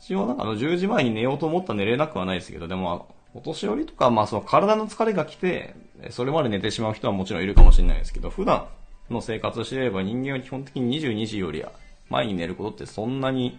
[0.01, 5.75] 一応なんかあの10時前に寝ようと思ったら寝れなくはないですけど、でもお年寄りとか、まあその体の疲れが来て、
[6.11, 8.67] それまで寝てしまう人はもちろんいるかもしれないですけど、普段
[9.11, 11.73] の生活をしていれば人間は基本的に22時よりは
[12.11, 13.59] 前に寝ることってそんなに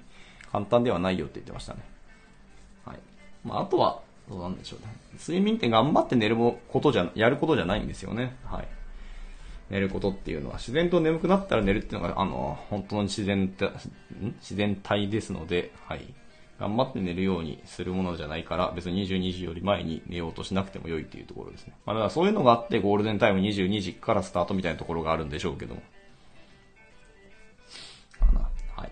[0.52, 1.80] 簡単ではないよって言ってましたね。
[2.86, 3.00] はい。
[3.44, 4.00] まああとは、
[4.30, 4.88] どうなんでしょうね。
[5.20, 8.36] 睡眠って頑張って寝ることじゃ、やることじゃないんですよね。
[8.46, 8.68] はい。
[9.70, 13.54] 寝ることっていうのは自然と眠くなったら寝るっていうのが、あの、本当の自然、
[14.40, 16.14] 自然体ですので、はい。
[16.60, 21.74] 頑張って寝るようにするものじゃないから、別に22時より前に寝ようとしなくても良いっていうところですね。
[21.86, 25.82] まあ、だからそういうのがあって、ゴールデンタイム22時からスタートみたいなところがあるんでしょうけども。
[28.20, 28.50] かな。
[28.78, 28.92] はい。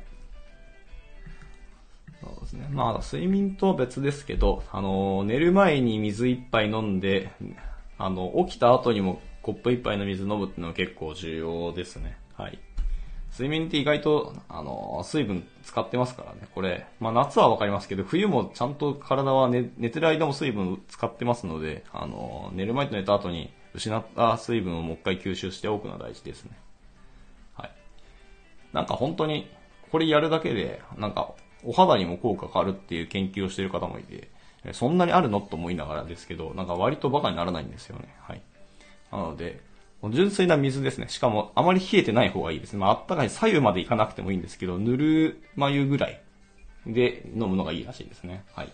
[2.21, 2.67] そうですね。
[2.69, 7.31] まあ、睡眠とは別ですけど、あの、寝る前に水一杯飲んで、
[7.97, 12.17] あの、起きた後にもコップ一杯の水飲むっていうのは結構重要ですね。
[12.33, 12.57] はい。
[13.31, 16.47] 睡眠って意外と、あの、水分使ってますからね。
[16.53, 26.51] これ、まあ夏はわかりますけど、冬もちゃんと体は寝寝てる間も水分使ってますので、あの、寝る前と寝た後に失った水分をもう一回吸収しておくのは大事ですね。
[27.55, 27.71] はい。
[28.71, 29.49] なんか本当に、
[29.91, 31.33] これやるだけで、なんか、
[31.65, 34.29] お肌にも効果があるっていう研究をしている方もいて、
[34.73, 35.41] そんなにあるの？
[35.41, 38.15] と思いながらですけど、なんか割とバカにならないんですよね。
[38.21, 38.41] はい。
[39.13, 39.61] なので、
[40.09, 41.07] 純粋な水ですね。
[41.07, 42.79] しかも、あまり冷えてない方がいいですね。
[42.79, 46.21] まあ、あったかい左右までいかなくてもいいんですけど、ぬるま湯ぐらい
[46.85, 48.43] で飲むのがいいらしいですね。
[48.53, 48.69] はい。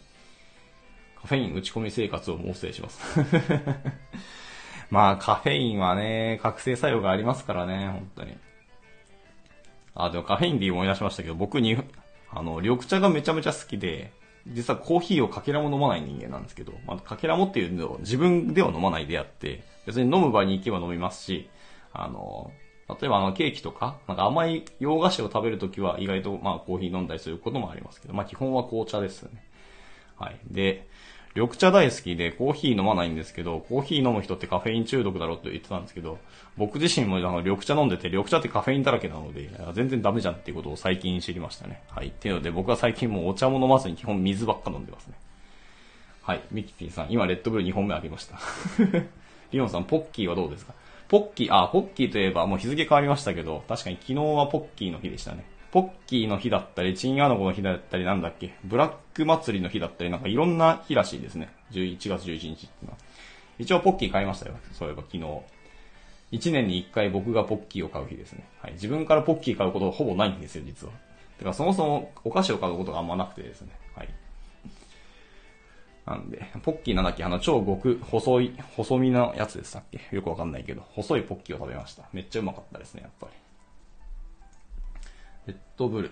[1.21, 3.19] カフェイン打ち込み生活を猛省します。
[4.89, 8.38] まあ、カフェインはね、覚醒作用がありますからね、本当に。
[9.93, 11.78] あ、でもカフェインで思い出しましたけど、僕に、
[12.32, 14.13] あの、緑茶がめちゃめちゃ好きで、
[14.47, 21.49] 実はコーヒーをかけらも飲まない人間なんですけど、まあ、かけらもっていうのを自分では飲まないであって、別に飲む場に行けば飲みますし、
[21.93, 22.52] あの、
[22.88, 29.43] 例えばあのケーキとか、なんか甘い洋菓子を食べるときは意外とまあコーヒー飲んだりすることもありますけど、まあ基本は紅茶ですね。
[30.15, 30.39] はい。
[30.52, 30.88] で、
[31.34, 36.19] 緑茶大好きでコーヒー飲まないんですけど、コーヒー飲む人ってカフェイン中毒だろうと言ってたんですけど、
[36.56, 41.82] 僕自身もあの緑茶飲んでて、緑茶ってカフェインだらけなので、全然ダメじゃんっていうことを最近知りましたね。
[41.89, 42.10] はい。
[42.10, 45.15] っていうので僕は最近もうお茶も飲まずに基本水ばっか飲んでますね。
[46.30, 46.41] はい。
[46.52, 48.38] ミキティさん、今レッドブル2本目あげました。
[49.52, 50.74] リオンさん、ポッキーはどうですか？
[51.08, 55.44] ポッキー、あ、ポッキーといえばもう日付変わりましたけど、確かに昨日はポッキーの日でしたね。
[55.72, 61.50] ポッキーの日だったり、チンアナゴの日だったり、なんだっけ、ブラック祭りの日だったり、なんかいろんな日らしいですね。
[61.72, 62.98] 11月11日ってのは。
[63.58, 64.56] 一応ポッキー買いましたよ。
[64.74, 65.24] そういえば昨日。
[66.32, 68.48] 1年に1回僕がポッキーを買う日ですね。
[68.62, 68.74] はい。
[68.74, 70.94] 自分からポッキー買うことはほぼないんですよ、実は。
[71.40, 73.70] てかそもそもお菓子を買うことがあんまなくてですね。
[76.10, 77.24] なんで、ポッキーなんだっけ？
[77.24, 80.00] あの超極細い、細身のやつでしたっけ？
[80.15, 82.04] よくわかんないけど、細いポッキーを食べました。
[82.13, 83.28] めっちゃうまかったですね、やっぱ
[85.45, 85.54] り。
[85.54, 86.12] レッドブル。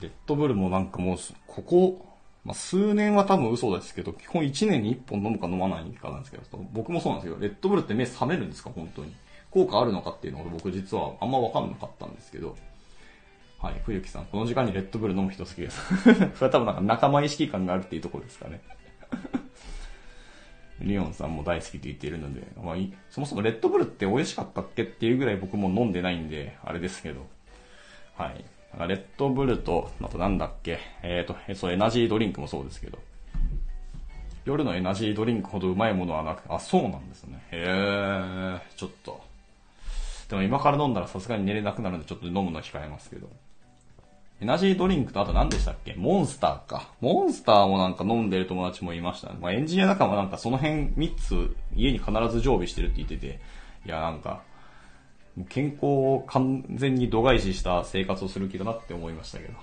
[0.00, 2.06] レッドブルもなんかもう、ここ、
[2.44, 8.70] まあ、数年は多分嘘ですけど、基本1年に1本飲むか飲まないかなんですけど、僕もそうなんですけど、レッドブルって目覚めるんですか？
[8.74, 9.12] 本当に。
[9.50, 12.56] 効果あるのかっていうのが僕実はあんまわかんなかったんですけど、
[13.60, 15.78] はい、冬木さん、この時間にレッドブル飲む人好きです。
[16.02, 18.60] それは多分なんか仲間意識感があるっていうところですかね。
[20.80, 22.76] リオンさんも大好きって言っているので、まあ、
[23.10, 27.26] そもそもレッドブルって美味しかったっけっていうぐらい僕も飲んでないんで、あれですけど、
[28.16, 28.44] はい。
[28.88, 32.98] レッドブルと、あとなんだっけ、えっ、ー、と、そう、エナジードリンクもそうですけど、
[34.44, 37.42] 夜のエナジードリンクほどうまいものはなく、あ、そうなんですね。
[37.52, 39.22] へえ、ちょっと。
[40.28, 43.28] でも今から飲んだらさすがに寝れなくなるんでちょっと飲むの控えますけど。
[44.42, 45.94] エナジードリンクとあと何でしたっけ？
[45.94, 46.88] モンスターか。
[47.00, 49.36] モンスターもなんか飲んでる友達もいましたね。
[49.40, 53.40] まあエンジニア仲間なんかその辺3つ家に必ず常備してるって言ってて、
[53.86, 54.42] いやなんか、
[55.48, 59.54] 健康を完全に度外視した生活をする気だなって思いましたけど。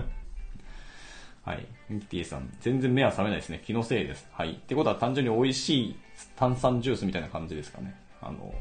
[1.44, 1.66] はい。
[1.90, 3.62] ミキティさん、全然目は覚めないですね。
[3.66, 4.26] 気のせいです。
[4.32, 4.52] はい。
[4.52, 5.96] ってことは単純に美味しい
[6.34, 7.94] 炭酸ジュースみたいな感じですかね。
[8.22, 8.54] あの、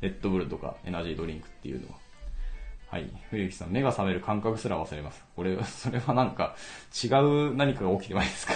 [0.00, 2.07] レッドブルとかエナジードリンクっていうのは。
[2.90, 3.10] はい。
[3.30, 5.22] 冬木さん、目が覚める感覚すら忘れます。
[5.36, 6.56] これ、 それはなんか、
[7.04, 8.54] 違う何かが起きてないですか？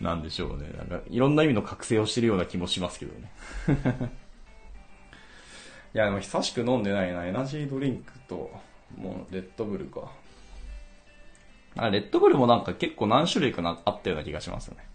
[0.04, 0.68] なんでしょうね。
[0.76, 3.30] なんか、いろんな意味の覚醒をしてるような気もしますけどね。
[5.94, 7.24] いや、でも久しく飲んでないな。
[7.26, 8.50] エナジードリンクと、
[8.98, 10.12] もう、レッドブルか。
[11.76, 14.86] あ、レッドブルもなんか結構何種類かなあったような気がしますよね。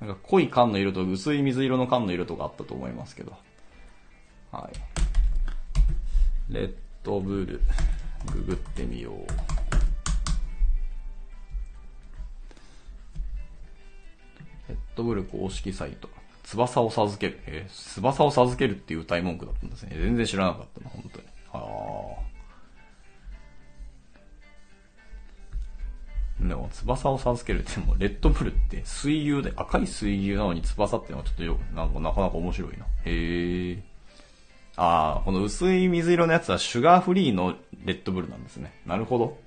[0.00, 3.32] なんか濃い缶の色と薄い水色の缶の色とかあったと思いますけど。
[4.52, 5.05] はい。
[6.48, 7.60] レッドブル、
[8.32, 9.14] ググってみよう。
[14.68, 16.08] レッドブル公式サイト。
[16.44, 17.40] 翼を授ける。
[17.46, 19.96] え、翼を授けるっていう歌い文句だったんですね。
[20.00, 21.26] 全然知らなかったな、本当に。
[21.52, 22.26] はあ。
[26.48, 32.86] でも、翼を授けるってもレッドブルって水牛で、赤い水牛なのに翼ってのはちょっとよ、なんかなかなか面白いな。
[33.04, 33.95] へえ。
[34.76, 38.72] ああ、この薄い水色のやつはシュガーフリーのレッドブルなんですね。
[38.84, 39.38] なるほど。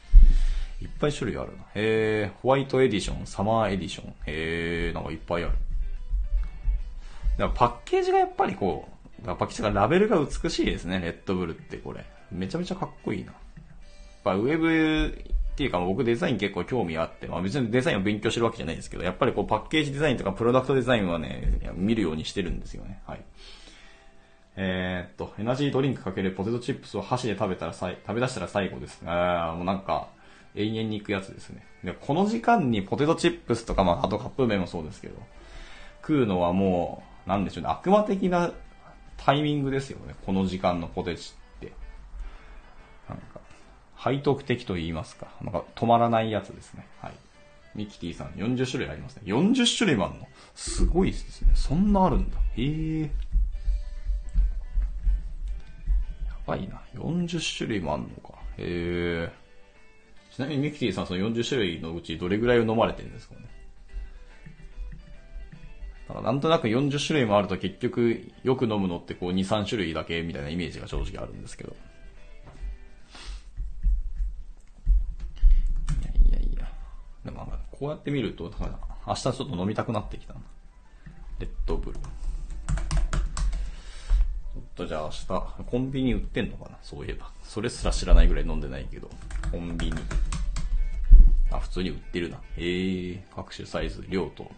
[0.80, 1.62] いっぱい種類あるな。
[1.62, 4.10] へえ、ホワイトエディション、サマーエディション。
[4.26, 5.52] へえ、なんかいっぱいある。
[7.36, 8.88] だからパッケージがやっぱりこ
[9.22, 12.04] う、パッケージがラベルが美しいですね、レッドブルってこれ。
[12.32, 13.32] めちゃめちゃかっこいいな。
[13.32, 13.42] やっ
[14.24, 15.24] ぱウェブ
[15.54, 23.02] っていうか僕デザイン結構興味あって、まあ別にデザインを勉強してるわけじゃないですけど、やっぱりこうパッケージデザインとかプロダクトデザインはね、見るようにしてるんですよね。
[23.06, 23.20] はい。
[24.56, 29.02] えー、っと、エナジードリンクかけるポテトチップスを箸で食べたらさい、食べ出したら最後です。
[29.04, 30.08] あー、もうなんか、
[30.54, 31.66] 永遠に行くやつですね。
[31.82, 35.16] で、この時間にポテトチップスとか、まあ、あとカップ麺もそうですけど、
[36.00, 38.52] 食うのはもう、なんでしょうね、悪魔的な
[39.16, 40.14] タイミングですよね。
[40.24, 41.72] この時間のポテチって。
[43.08, 43.40] なんか、
[44.02, 45.28] 背徳的と言いますか。
[45.42, 46.86] なんか止まらないやつですね。
[47.00, 47.12] はい。
[47.74, 49.22] ミキティさん40種類ありますね。
[49.26, 50.28] 40種類もあるの？
[50.54, 51.50] すごいですね。
[51.54, 52.36] そんなあるんだ。
[52.56, 53.10] へえ。
[56.46, 56.80] ばいな。
[56.94, 58.34] 40種類もあんのか。
[58.58, 59.32] へえ。
[60.32, 63.40] ちなみにミキティさんその40種類のうちどれぐらいを飲まれてるんですかね？
[66.08, 71.74] だからなんとなく40種類もあると結局よく飲むのってこう2、3種類だけみたいなイメージが正直あるんですけど。
[76.02, 76.68] いやいやいや
[77.24, 80.40] でもこうやって見ると、だから明日ちょっと飲みたくなってきたな。
[81.38, 81.98] レッドブル。
[84.74, 86.78] とじゃあ明日、コンビニ売ってんのかな？
[86.82, 87.30] そういえば。
[87.42, 89.08] それすら知らないぐらい飲んでないけど。
[89.50, 89.94] コンビニ。
[91.50, 92.38] あ、普通に売ってるな。
[92.56, 94.50] ええ、各種サイズ、量と、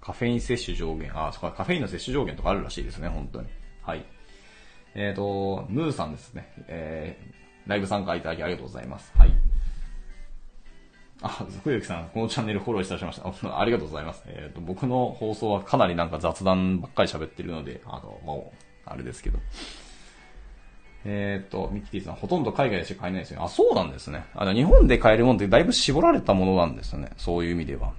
[0.00, 1.10] カフェイン摂取上限。
[1.14, 3.48] あ、そこカフェインの摂取上限とかあるらしいですね、本当に。
[3.82, 4.04] はい。
[4.94, 6.52] えっ、ー、と、ムーさんですね。
[6.68, 9.12] えー、ライブ参加いただきありがとうございます。
[9.16, 9.32] はい。
[11.22, 11.28] あ、
[11.62, 13.60] 福きさん、このチャンネルフォローいたしました。
[13.60, 14.24] ありがとうございます。
[14.26, 19.38] えっ、ー、と、僕の放送はかなりなんか雑談ばっかり喋ってるので、あの、もう、あれですけど。
[21.04, 23.42] えっ、と、ミキティさん、ほとんど海外でしか買えないですよ。
[23.42, 24.24] あ、そうなんですね。
[24.34, 27.10] あの日本で買えるもんってだいぶ絞られたものなんですよね。
[27.16, 27.92] そういう意味では。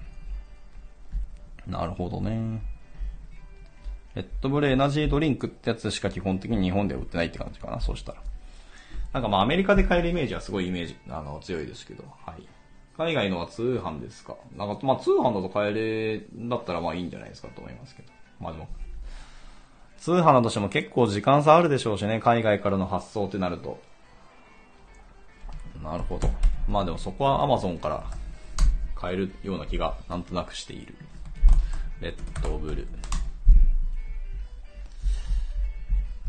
[1.67, 2.61] なるほどね。
[4.15, 8.21] レッドブルエナジードリンクってやつしか基本的に日本では売ってないって感じかな、そうしたら。
[9.11, 12.47] なんかまあアメリカで買えるイメージはすごいイメージ、あの、強いですけど、はい。
[12.95, 14.35] 海外のは通販ですか。
[14.55, 18.09] なんか、まあ通販だと買えれ、だったらまあいいんじゃないですかと思いますけど。
[18.39, 18.67] まあでも、
[20.03, 23.79] 通販だとしても結構時間差あるでしょうしね、海外からの発送ってなると。
[25.81, 26.29] なるほど。
[26.67, 28.03] まあでもそこは Amazon から
[28.95, 30.93] 買えるような気がなんとなくしている。
[32.01, 32.85] レッドブル。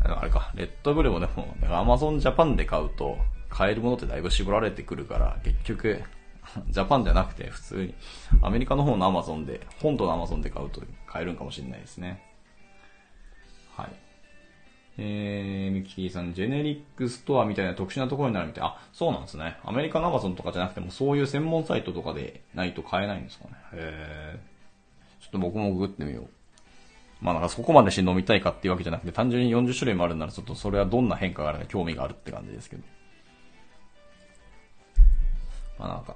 [0.05, 3.17] あれか、レッドブルもでも、Amazon Japan で買うと、
[3.49, 6.01] 買えるものってだいぶ絞られてくるから、結局、
[6.69, 7.93] Japan じゃなくて普通に
[8.41, 12.34] アメリカの方のアマゾンで、本土のアマゾンで買うと買えるんかもしれないですね。
[13.75, 13.89] はい。
[14.97, 18.63] えー、ミキティさん、ジェネリックストアみたいな特殊なところになるみたい。
[18.63, 19.57] あ、そうなんですね。
[19.65, 23.51] アメリカのアマゾンとかじゃなくても、そういう専門サイトとかでないと買えないんですかね。
[23.73, 25.23] へー。
[25.23, 26.29] ちょっと僕もググってみよう。
[27.21, 32.83] まあなんかそこまでして飲みたいかっていうわけじゃなくて、単純に40種類もあるなら、ちょっとそれはどんな変化があるか興味があるって感じですけど。
[35.77, 36.15] まあなんか、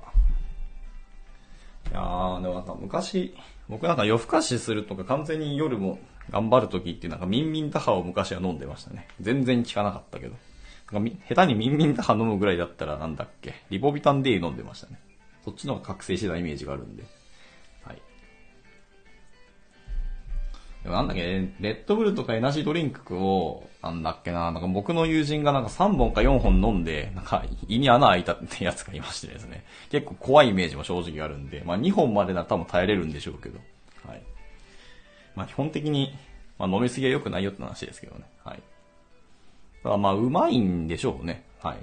[1.91, 3.35] いやー、でもなんか昔、
[3.67, 5.99] 僕なんか夜更かしするとか完全に夜も
[6.31, 9.07] 頑張るときってなんかミンミンタハを昔は飲んでましたね。
[9.21, 10.35] 全然効かなかったけど。
[10.91, 14.99] なんか下手にミンミンタハ飲むぐらいだったらなんだっけ、リポビタン D 飲んでましたね。
[15.45, 17.03] そっちの方が覚醒してたイメージがあるんで。
[17.83, 18.01] はい。
[20.83, 21.23] でもなんだっけ、
[21.59, 29.63] レッドブルとかエナジードリンクを、なんだっけな、なんか僕の友人がなんか3本か4本飲んで、なんか胃に穴開いたってやつがいましてですね。
[29.89, 33.59] 結構怖いイメージも正直あるんで、まあ2本までなら多分耐えれるんでしょうけど。
[35.39, 36.13] まあ基本的に、
[36.57, 38.25] まあ飲みすぎは良くないよって話ですけどね。
[38.43, 38.57] はい。
[38.57, 41.45] だからまあ、うまいんでしょうね。
[41.63, 41.77] はい。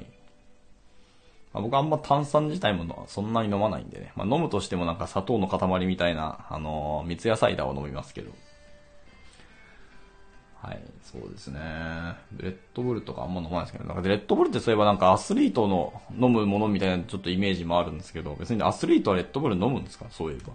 [1.54, 4.12] まあ、僕あんま炭酸自体もそんなに飲まないんでね。
[4.14, 8.30] まあ、飲むとしてもなんか砂糖の塊みたいな、あのー、三ツ矢サイダーを飲みますけど。
[10.60, 11.60] はい、そうですね。
[12.36, 20.06] レッドブルとかあんま飲まないですけど、なんかレッドブルってそういえばなんかアスリートの飲むものみたいなちょっとイメージもあるんですけど、別にアスリートはレッドブル飲むんですか？
[20.10, 20.52] そういえば。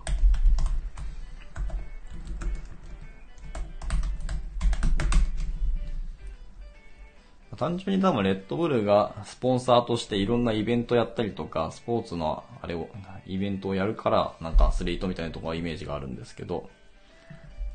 [7.61, 12.89] 単純に多分レッドブルがスポンサーとしていろんなイベントやったりとか、スポーツのあれを、
[13.27, 16.71] イベントをやるから、なんかアスリートみたいなところはイメージがあるんですけど、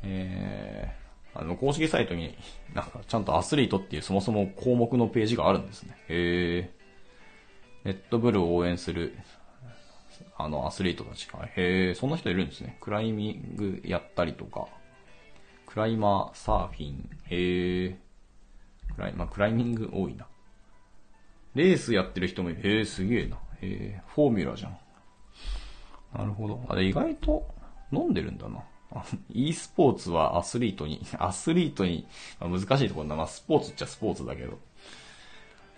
[0.03, 2.35] えー、あの、公式サイトに
[2.73, 5.97] なんかちゃんとアスリートっていうそもそも項目のページがあるんですね。
[6.09, 7.87] へー。
[7.87, 9.17] レッドブルを応援する、
[10.37, 11.47] あの、アスリートたちが。
[11.55, 12.77] へー、そんな人いるんですね。
[12.81, 14.67] クライミングやったりとか、
[15.65, 18.06] クライマー、サーフィン、へー。
[18.97, 20.25] クライ、まあ、クライミング多いな。
[21.53, 22.77] レースやってる人もいる。
[22.77, 23.37] へえ、すげえな。
[23.37, 24.77] へえ、フォーミュラじゃん。
[26.17, 26.65] なるほど。
[26.67, 27.47] あれ、意外と
[27.91, 28.63] 飲んでるんだな。
[29.29, 32.07] e スポーツはアスリートに、アスリートに、
[32.39, 33.27] まあ、難しいところだな。
[33.27, 34.57] スポーツっちゃスポーツだけど。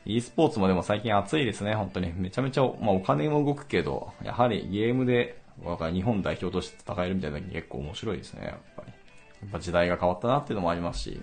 [0.05, 2.13] e スポーツもでも最近暑いですね、本当に。
[2.13, 5.41] めちゃめちゃ、まあお金も動くけど、やはりゲームで、
[5.93, 8.93] 日本代表として戦えるみたいなの結構面白いですね、やっぱり。
[9.41, 11.19] やっぱ時代が変わったなっていうのもありますし、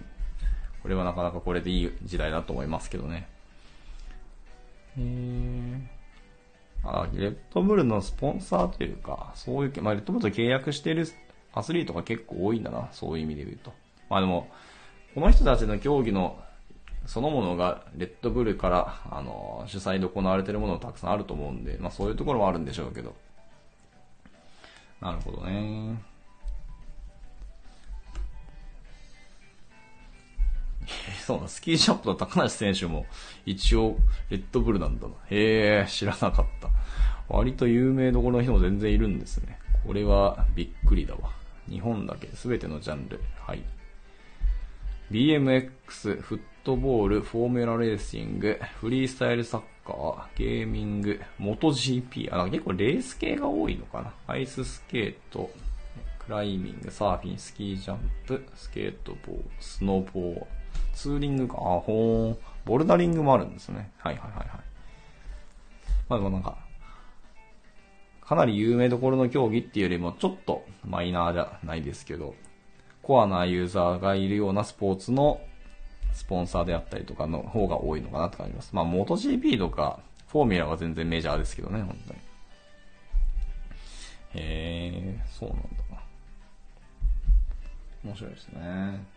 [0.87, 3.27] これはなかなかこれでいい時代だと思いますけどね。
[4.97, 5.81] へー。
[6.85, 11.09] あ、レッドブルのスポンサーというか、そういう、まあ、レッドブルと契約している
[11.53, 13.73] アスリートが結構多いんだな、そういう意味で言うと。
[14.09, 14.49] まあでも、
[15.17, 16.39] この人たちの競技の
[17.05, 23.13] そのものがレッドブルから、あの、主催で行われているものたくさんあると思うんで、まあそういうところもあるんでしょうけど。
[25.01, 26.16] なるほどね。
[31.27, 33.07] そうな、スキージャンプの高梨選手も
[33.45, 33.97] 一応
[34.31, 35.15] レッドブルなんだな。
[35.31, 36.69] へえ、知らなかった。
[37.29, 39.59] 割と有名どころの人も全然いるんですね。
[39.87, 41.31] これはびっくりだわ。
[41.69, 43.21] 日本だけ全てのジャンル。
[43.39, 43.63] はい。
[45.11, 54.13] BMX、フットボール、フォーミュラレーシング、フリースタイルサッカー、ゲーミング、モト GP、あ、結構レース系が多いのかな。
[54.27, 55.51] アイススケート、
[56.27, 60.47] クライミング、サーフィン、スキージャンプ、スケートボール、スノーボー、
[60.97, 63.93] ツーリングか、あ、ほーボルダリングもあるんですね。
[63.99, 64.49] はいはいはいはい。
[66.09, 66.57] まあでもなんか、
[68.23, 72.35] かなり有名どころの競技っていうよりもちょっとマイナーじゃないですけど、
[73.03, 75.41] コアなユーザーがいるようなスポーツの
[76.15, 78.75] スポンサーであったりとかの方が多いのかなって感じます。
[78.75, 82.21] まあ、モト GP とか、フォーミュラは全然メジャーですけどね、本当に。
[82.21, 82.25] へ
[84.35, 85.67] え、そうなんだ。
[88.03, 89.16] 面白いですね。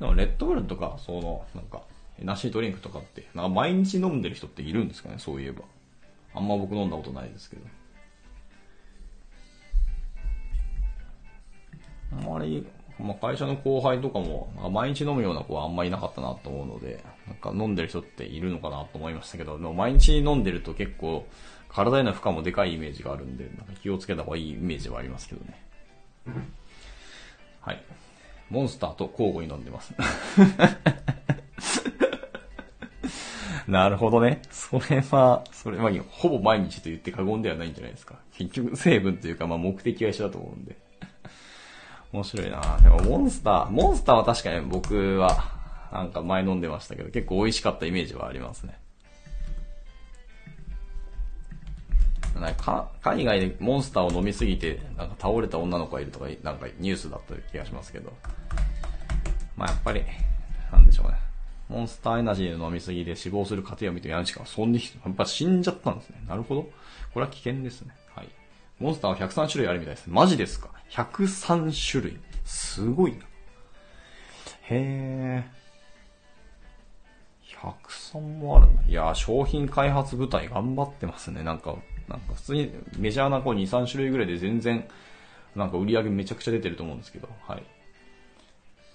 [0.00, 1.82] でもレッドブルとか、その、なんか、
[2.20, 5.62] エナシードリンクとかって、なんか毎日飲んでる人っているんですかね、そういえば。
[6.34, 7.62] あんま僕飲んだことないですけど。
[12.12, 12.66] あんまり、
[12.98, 21.26] まあ、会社の後輩とかも、毎日飲むような子はあんまりいなかったなと思うので、なんか飲んでる人っているのかなと思いましたけど、でも毎日飲んでると結構
[21.68, 25.60] 体への負荷もでかいイメージがあるんで、なんか気をつけた方がいいイメージはありますけどね。
[27.60, 27.82] はい。
[28.50, 29.94] モンスターと交互に飲んでます。
[33.68, 34.40] なるほどね。
[34.50, 38.14] それは、それは、ほぼ毎日と言って過言ではないんじゃないですか。
[38.32, 40.76] 結局、成分というか、まあ、目的は一緒だと思うんで。
[42.10, 45.58] 面白いなでも、モンスター、モンスターは確かに僕は、
[45.92, 48.78] なんか前飲んでましたけど、結構美味しかったイメージはありますね。
[52.34, 58.12] なんか海外でモンスターを飲みすぎて、なんか倒れた女の子がいるとか、なんかニュースだった気がしますけど。
[59.56, 60.02] まあやっぱり、
[60.72, 61.14] なんでしょうね。
[61.68, 66.22] モンスターエナジーの飲みすぎで死亡する過程を見て、やしかそんに、やっぱ死んじゃったんですね。
[66.26, 66.62] なるほど。
[67.12, 67.94] これは危険ですね。
[68.14, 68.28] はい。
[68.78, 70.08] モンスターは103種類あるみたいです。
[70.08, 72.18] マジですか ?103 種類。
[72.44, 73.18] すごいな。
[74.62, 75.58] へー。
[77.58, 78.82] 103もあるんだ。
[78.86, 81.42] いや商品開発部隊頑張ってますね。
[81.42, 81.76] なんか、
[82.08, 84.86] なんか普通にメジャーなこう2、3種類ぐらいで全然、
[85.54, 87.62] なんか売り上げめちゃくちゃ出てると思うんですけど、はい。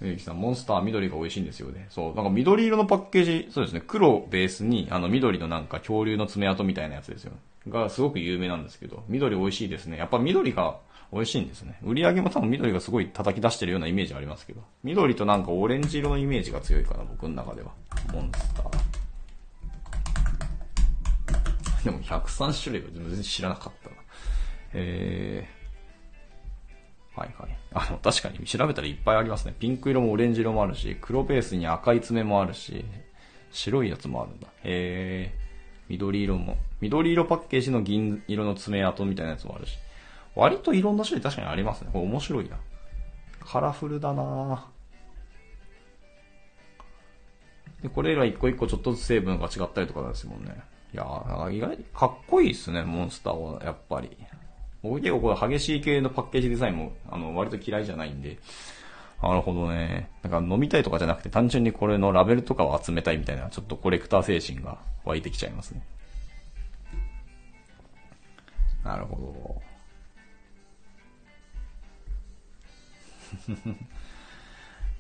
[0.02, 1.88] ゆきさん、モンスター緑が美味しいんですよね。
[1.90, 7.34] そう、なんか緑色のパッケージ、そうですね、黒ベースに、あの緑のなんか恐竜の爪痕みたいなやつですよ。
[7.70, 9.98] がすごく有名なんですけど、緑美味しいですね。
[9.98, 10.78] やっぱ緑が
[11.14, 11.78] 美味しいんですね。
[11.84, 17.72] 売り上げも多分緑がすごい叩き出してるようなイメージありますけど、緑となんかオレンジ色のイメージが強いかな、僕の中では。
[18.12, 19.03] モンスター。
[21.84, 23.96] でも103種類は全然知らなかったな。
[24.74, 25.48] え
[27.16, 27.58] はいはい。
[27.74, 29.56] あの、確かに調べたらいっぱいありますね。
[29.60, 32.86] ピンク色もオレンジ色もあるし、黒ベースに赤い爪もあるし、
[33.52, 34.48] 白いやつもあるんだ。
[34.64, 35.44] へえ。
[35.90, 36.58] 緑色も。
[36.82, 39.78] 緑色パッケージの銀色の爪痕みたいなやつもあるし。
[40.36, 41.90] 割といろんな種類確かにありますね。
[41.94, 42.58] これ面白いな。
[43.40, 44.66] カラフルだな
[47.84, 50.56] で、これら一個一個ちょっとずつ成分が違ったりとかですもんね。
[50.94, 51.04] いや、
[51.52, 54.16] 意外にかっこいいっすね、モンスターは、やっぱり。
[54.84, 58.38] 僕結構これ激しい系のパッケージデザインも、あの、割と嫌いじゃないんで。
[59.22, 60.12] なるほどね。
[60.22, 65.82] なんか飲みたいとかじゃなくて単純にこれのラベルとかを集めたいみたいな、ちょっとコレクター精神が湧いてきちゃいますね。
[68.84, 69.62] なるほど。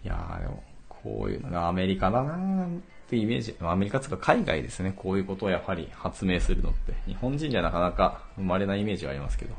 [0.03, 2.67] いやーでも、こういうのがアメリカだな
[3.17, 6.93] イメージ、アメリカつか海外ですね、こういうことをやはり発明するのって。
[7.05, 9.53] 日本人じゃなかなか生まれないイメージがありますけど。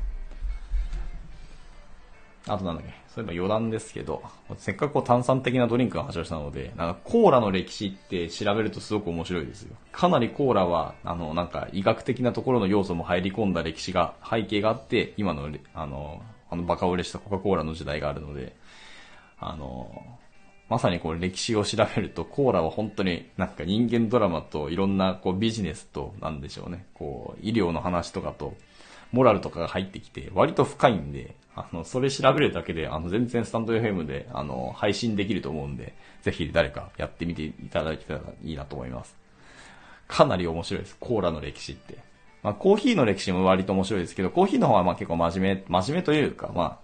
[2.47, 4.21] あとなんだっけ、そういえば余談ですけど、
[4.57, 9.75] せっかくこう炭酸的なドリンクが発祥したので、なんかコーラの歴史って調べるとすごく面白いですよ。
[9.91, 18.55] かなりコーラは、あの、なんか医学的なところの要素も入り込んだ歴史が、背景があって、今の、あの、あのバカ売れしたコカ・コーラの時代があるので、
[19.39, 19.89] あの、
[20.67, 28.55] まさにこう歴史を調べると、コーラは本当になんか人間ドラマといろんなこうビジネスと、なんでしょうね、こう医療の話とかと、
[29.11, 39.15] モラルとかが入ってきて、割と深いんで、あの、それ調べるだけで、あの、全然スタンド FM で、あの、配信できると思うんで、ぜひ誰かやってみていただけたらいいなと思います。
[40.07, 40.97] かなり面白いです。
[40.99, 41.97] コーラの歴史って。
[42.43, 46.77] まあ、コーヒーの歴史も割と面白いですけど、コーヒーの方はまあ結構真面目、真面目というか、まあ、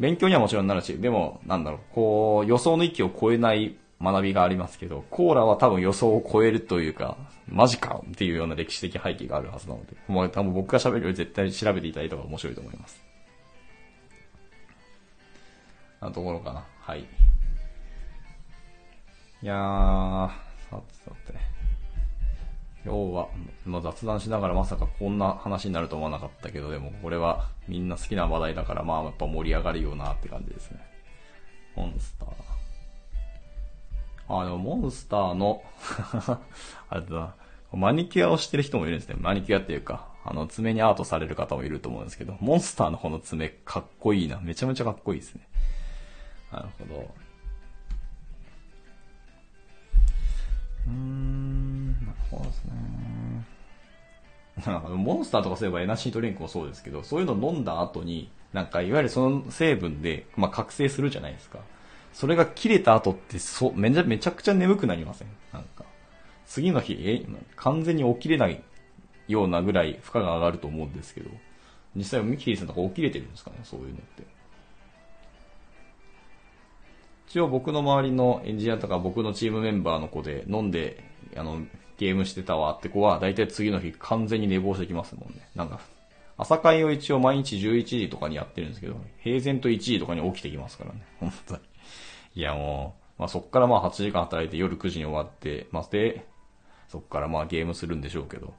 [0.00, 13.04] 勉強にはもちろんなるし、でも、なんだろう、こう、予想の域を超えない学びがありますけど、コーラは多分予想を超えるというか、マジかっていうような歴史的背景があるはずなので、もう多分僕が喋るより絶対調べていただいた方が面白いと思います。
[16.00, 16.64] なところかな。
[16.80, 17.00] はい。
[17.00, 17.06] い
[19.42, 20.28] やー、
[20.70, 21.49] さてさて。
[22.84, 23.28] 今日は、
[23.66, 30.80] まあ、雑談しながらまさかこんな話になると思わなかったけど、でもこれはみんな好きな話題だから、まあやっぱ盛り上がるよなって感じですね。
[31.76, 32.28] モンスター。
[34.28, 35.62] あ、でもモンスターの
[36.88, 37.34] あれだな、
[37.72, 39.16] マニキュアをしてる人もいるんですね。
[39.18, 44.40] マニキュアっていうか、あの、爪にアートされる方もいると思うんですけど、モンスターの方の爪かっこいいな。
[44.40, 45.46] めちゃめちゃかっこいいですね。
[46.52, 47.14] なるほど。
[54.96, 61.58] モンスターとかそういえばエナジードリンクもそうですけど、そういうの飲んだ後に、なんかいわゆるその成分で、まあ、覚醒するじゃないですか。
[62.12, 65.28] それが切れた後って、そ、めちゃ、めちゃくちゃ眠くなりません？
[65.52, 65.84] なんか。
[66.46, 68.60] 次の日、え、完全に起きれない
[69.28, 71.30] ようなぐらい負荷が上がると思うんですけど、
[71.94, 73.58] 実際ミキティさんとか起きれてるんですかね？
[73.62, 74.24] そういうのって。
[77.28, 81.04] 一応僕の周りのエンジニアとか僕のチームメンバーの子で飲んで、
[81.36, 81.62] あの、
[82.00, 85.46] ゲームしてたわって子は、だいたい次の日完全に寝坊してきますもんね。
[85.54, 85.80] なんか、
[86.38, 91.02] 朝会を一応毎日11時とかにやってるんですけど、平然と1時とかに起きてきますからね。
[91.20, 91.60] 本当に。
[92.36, 96.26] いやもう、まあそっからまあ8時間働いて夜9時に終わって、まあで、
[96.88, 98.54] そっからまあゲームするんでしょうけど。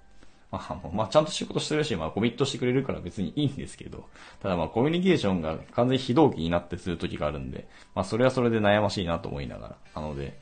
[0.51, 4.09] まあ、まあ、ちゃんと仕事してるし、まあ、コミットしてくれるから別にいいんですけど、
[4.41, 10.01] ただまあ、コミュニケーションが完全に非同期になってする時があるんで、まあ、それはそれで悩ましいなと思いながら。
[10.01, 10.37] なので、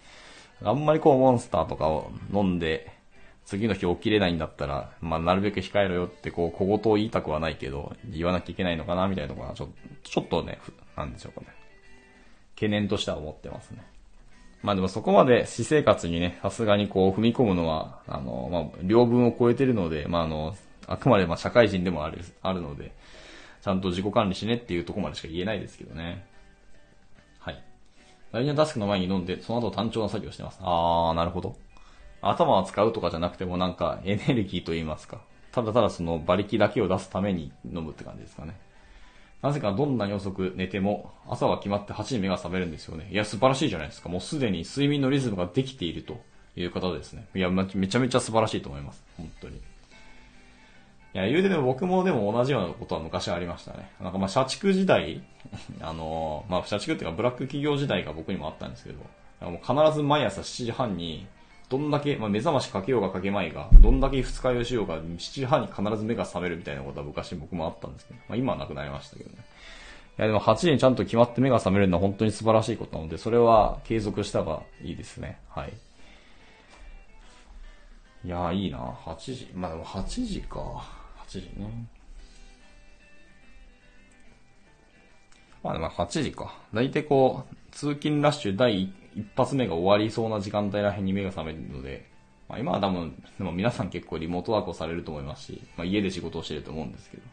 [0.64, 2.91] あんまりこう、モンスターとかを飲んで、
[3.45, 9.70] 次の日起きれないんだったら、まあ、なるべく控えろよって、こう、小言を言いたくはないけど、言わなきゃいけないのかな、みたいなところは、ちょ
[10.03, 10.60] ちょっとね、
[10.95, 11.47] なんでしょうかね。
[12.55, 13.84] 懸念としては思ってますね。
[14.62, 20.55] まあでもそこまで私生活にね、さすがにこう踏み込むのは、あの、まあ、両分を超えてるので、まああの、
[20.86, 22.91] あくまでまあ社会人でもある、あるので、
[23.62, 26.26] ちゃんと自己管理しねっていうとこまでしか言えないですけどね。
[28.32, 28.44] はい。
[28.44, 30.60] 大事なタスクの前に飲んで、その後単調な作業してます。
[30.62, 31.56] あー、なるほど。
[32.22, 35.22] 頭を使うとかじゃなくてもなんかエネルギーと言いますか。
[35.52, 38.60] ただただその馬力だけを出すために飲むって感じですかね。
[39.42, 43.08] なぜかどんなに遅く寝ても、朝は決まって8時に目が覚めるんですよね。
[43.10, 44.10] いや、素晴らしいじゃないですか。
[44.10, 46.20] もうすでに睡眠のリズムができていると
[46.58, 47.26] いう方ですね。
[47.34, 49.02] いや、めちゃめちゃ素晴らしいと思います。
[49.16, 49.62] 本当に。
[51.14, 53.91] いや、言うてでも僕もでも同じようなことは昔ありましたね。
[53.99, 55.24] なんかまあ、社畜時代、
[55.82, 58.99] あのー、まあ、社畜っていうかブラック企業時代が僕にもあったんですけど、
[59.49, 61.26] もう必ず毎朝7時半に
[61.70, 69.38] どんだけ、まあ、目覚ましかけようがかけまいが、どんだけ二日酔いしようが、7時半に必ず目が覚めるみたいなことは昔僕もあったんですけど、まあ、今はなくなりましたけどね。
[70.18, 75.39] いやでも8時にちゃんと決まって目が覚めるのは本当に素晴らしいことなので、それは継続した方がいいですね。
[75.47, 75.74] はい。
[78.24, 79.50] いやいいな8時。
[79.54, 80.60] まあでも8時か。
[81.26, 81.88] 8時ね。
[85.64, 86.54] まあ、まあ8時か。
[86.74, 92.06] 大体こう、通勤ラッシュ第一発目が終わりそうな時間帯らへんに目が覚めるので、
[92.48, 97.24] まあ今は多分、でも皆さん結構リモートワークをされると思いますし、まあ家で仕事をしてると思うんですけど。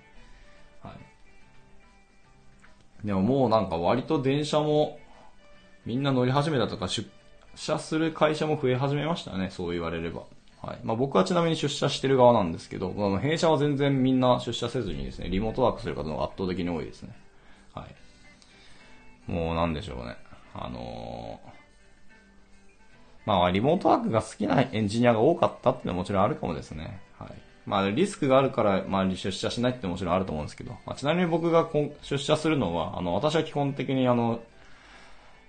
[0.82, 3.06] はい。
[3.06, 4.98] でももうなんか割と電車も
[5.84, 7.08] みんな乗り始めたとか出
[7.54, 10.22] 社する会社も増え始めましたね、そう言われれば。
[10.66, 10.78] はい。
[10.82, 17.10] まあ僕はちなみに出社してる側なんですけど、あの弊社は全然みんな出社せずにですね、リモートワークする方の圧倒的に多いですね。
[17.72, 19.30] はい。
[19.30, 20.16] もうなんでしょうね。
[20.54, 21.48] あのー、
[23.26, 27.00] まあリモートワークが好きなエンジニアが多かったっていうのはもちろんあるかもですね。
[27.16, 27.28] はい。
[27.64, 31.68] まあリスクがあるから、まあ出社しないってもちろんあると思うんですけど、まあ、ちなみに僕が
[32.02, 34.40] 出社するのは、あの、私は基本的にあの、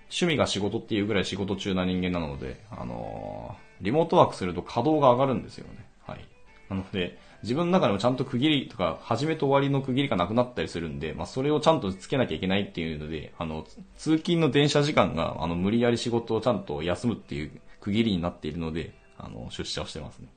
[0.09, 5.85] 趣味が仕事っていうぐらい仕事中な人間なので、あのー、リモートワークすると稼働が上がるんですよね。
[6.05, 6.25] はい。
[6.69, 13.65] なので、自分の中でもちゃんと区切りとか、始めと終わりの区切りがなくなったりするんで、まあ、それをちゃんとつけなきゃいけないっていうので、あの、
[13.97, 20.27] 通勤の電車時間が、あの、無理やり仕事をちゃんと休むっていう区切りになっているので、あの、出社をしてますね。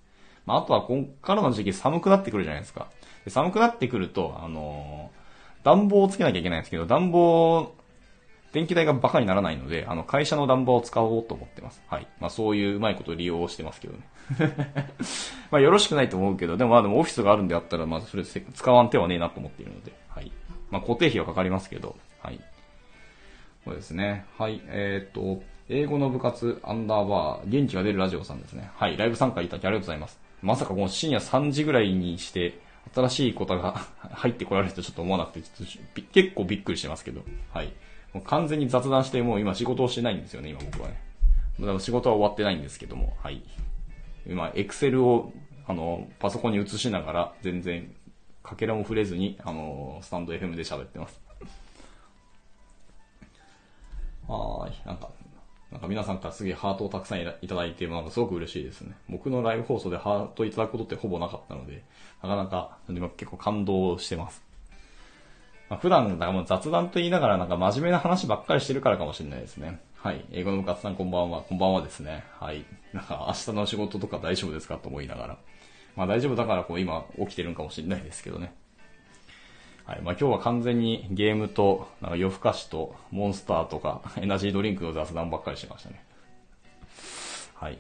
[0.45, 2.88] まあ、あとは、こっからの時期寒くなってくるじゃないですか。
[3.24, 5.11] で寒くなってくると、あの
[5.62, 7.74] 暖房をつけなきゃいけないんですけど、暖房
[8.53, 11.83] 電気代がバカにならないので、あの、会社の暖房を使おうと思ってます。
[11.89, 12.07] はい。
[12.21, 14.01] まあ、そういううまいことを利用してますけどね。
[15.51, 20.33] まあ、よろしくないと思うけど、でもまあ、でもオフィスがあるんであったら、まあ、それ使わん手はねえなと思っているので、はい。
[20.71, 22.41] まあ、固定費はかかりますけど、はい。
[23.65, 24.25] そうですね。
[24.37, 24.61] はい。
[24.67, 28.71] えー、っと、英語の部活アンダーバー、元気が出るラジオさんですね。
[28.75, 28.97] はい。
[28.97, 30.19] ライブ参加いただきありがとうございます。
[30.43, 32.59] まさかこの深夜3時ぐらいにして、
[32.95, 37.23] 新しいことが 入ってこられるとちょっと思わなくて、ちょっと結構びっくりしてますけど、
[37.53, 37.73] はい。
[38.13, 41.01] もう完全に雑談して、もう今仕事をしてないんですよね、今僕はね。
[41.61, 43.43] だから仕事は終わってないんですけども、はい。
[44.27, 45.33] 今、エクセルを、
[45.67, 47.95] あの、パソコンに移しながら、全然、
[48.43, 51.21] かけらも触れずに、あの、スタンド FM で喋ってます。
[54.27, 54.87] はい。
[54.87, 55.11] なんか、
[55.71, 58.97] なんか皆さんからすげえハートをたくさんいただいて、なんかすごく嬉しいですね。
[59.09, 61.85] 僕のライブ放送でハートいただくことってほぼなかったので、
[62.23, 64.50] なかなか、今結構感動してます。
[65.71, 69.81] まあ、普段、だかもう雑談と言いながらなんか真面目な話ばっかりしてるからかもしれないですね。
[69.95, 70.25] はい。
[70.33, 71.43] 英語の部活さんこんばんは。
[71.43, 72.25] こんばんはですね。
[72.41, 72.64] はい。
[72.93, 75.39] なんか明日の仕事とか大丈夫ですかと思いながら。
[75.95, 78.53] まあ大丈夫だからこう今起きてるんかもしれないですけどね。
[79.85, 80.03] はい。
[80.03, 86.03] まあ今日は完全にゲームと、なんか夜更かしと、モンスターとか、エナジードリンクの雑談ばっかりしてましたね。
[87.55, 87.79] はい。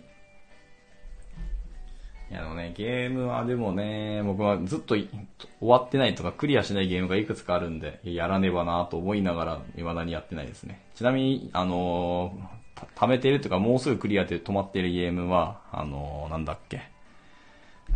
[2.30, 5.08] いや、あのね、ゲームはでもね、僕はずっと終
[5.60, 10.80] わってないとかクリアしないゲームがいくつかあるんで、やらねばなと思いながら未だにやってないですね。
[10.94, 16.82] ちなみに、あのー、貯めてるとかもうすぐクリアで止まってるゲームは、あのー、なんだっけ。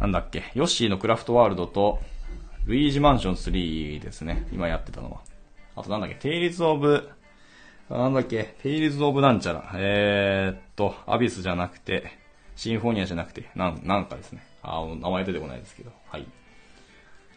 [0.00, 0.50] なんだっけ。
[0.54, 2.00] ヨッシーのクラフトワールドと、
[2.66, 4.48] ルイージマンション3ですね。
[4.52, 5.20] 今やってたのは。
[5.76, 7.08] あとなんだっけ、テイリズ・オブ、
[7.88, 9.70] なんだっけ、テイリズ・オブなんちゃら。
[9.74, 12.23] えー、っと、アビスじゃなくて、
[12.56, 14.44] シンフォニアじゃなくて、なん、なんかですね。
[14.62, 15.92] あ、名前出てこないですけど。
[16.08, 16.26] はい。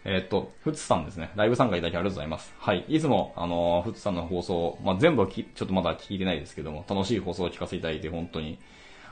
[0.05, 1.31] え、っと、フツさんですね。
[1.35, 2.53] ライブ参加いただきありがとうございます。
[2.59, 2.85] はい。
[2.87, 8.59] いつも、あのー、フツさんの放送、まあ、全部はき、ちょっとまだ聞いてないですけども、楽しい放送を聞かせていただいて、本当に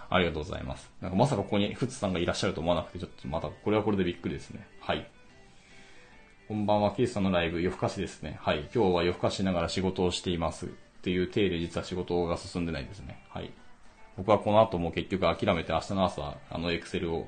[0.09, 0.91] ありがとうございます。
[1.01, 4.67] なんかまさかここにフツさんがいらっしゃると思わなくて、ちょっとまた、これはこれでびっくりですね。
[4.79, 5.09] はい。
[6.47, 8.37] こんばんは、ケイスさんのライブ、夜更かしですね。
[8.39, 8.69] はい。
[8.73, 10.67] 今日は夜更かしながら仕事をしています。
[10.67, 10.69] っ
[11.01, 13.23] ていう体で実は仕事が進んでないですね。
[13.29, 13.51] はい。
[14.17, 17.27] 僕はこの後も結局諦めて明日の朝、あのエクセルを、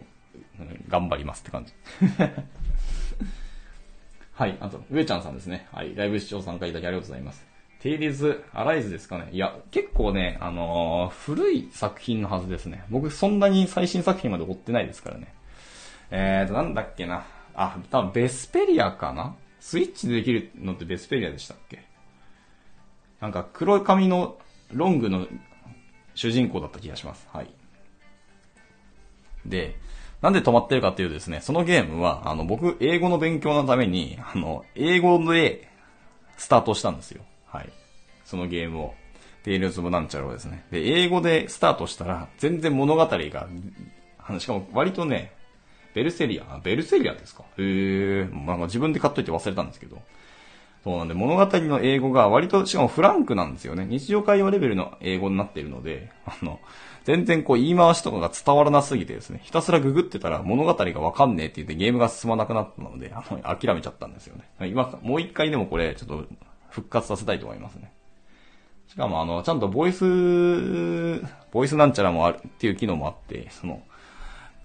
[0.60, 1.74] うん、頑張りますって感じ。
[4.34, 5.68] はい、あと、上ちゃんさんですね。
[5.72, 7.46] はい、ライブ視聴参加いただきありがとうございます。
[7.80, 12.84] テイリズ・アライズですかねいや、結構ね、あのー、古い作品のはずですね。
[12.90, 15.34] 僕そんなに最新作品まで追ってないですからね。
[16.10, 17.26] えーと、なんだっけな。
[17.56, 19.36] あ、多分ベスペリアかな？
[19.60, 21.84] スイッチでできるのってベスペリアでしたっけ？
[23.20, 24.38] なんか黒髪の
[24.72, 25.28] ロングの
[26.18, 27.28] 主人公だった気がします。
[27.32, 27.50] はい。
[29.46, 29.76] で、
[30.22, 35.70] なんで止まってるかっていうとですね、そのゲームは、あの、僕、英語の勉強のために、あの、英語で
[36.36, 37.24] スタートしたんですよ。
[37.46, 37.70] はい。
[38.26, 38.96] そのゲームを。
[39.44, 40.66] テイルズ・オブ・なんちゃろうですね。
[40.72, 43.48] で、英語でスタートしたら、全然物語が、
[44.40, 45.32] しかも割とね、
[45.94, 47.44] ベルセリア、ベルセリアですか？
[47.58, 50.02] へえ、なんか自分で買っといて忘れたんですけど。
[50.88, 53.86] そうなんで、物語の英語が割と、しかもフランクなんですよね。
[53.90, 56.62] 日常会話レベルの英語になっているので、あの、
[57.04, 64.70] 全然こう言い回しとかが伝わらなすぎてですね、ひたすらググってたら物語がわかんねえって言ってゲームが進まなくなったので、あの、諦めちゃったんですよね。
[64.70, 66.26] 今、もう一回でもこれ、ちょっと
[66.70, 67.92] 復活させたいと思いますね。
[68.88, 70.06] しかもあの、ちゃんとボイス、
[71.52, 73.82] ボイスなんちゃらもあるっていう機能もあって、その、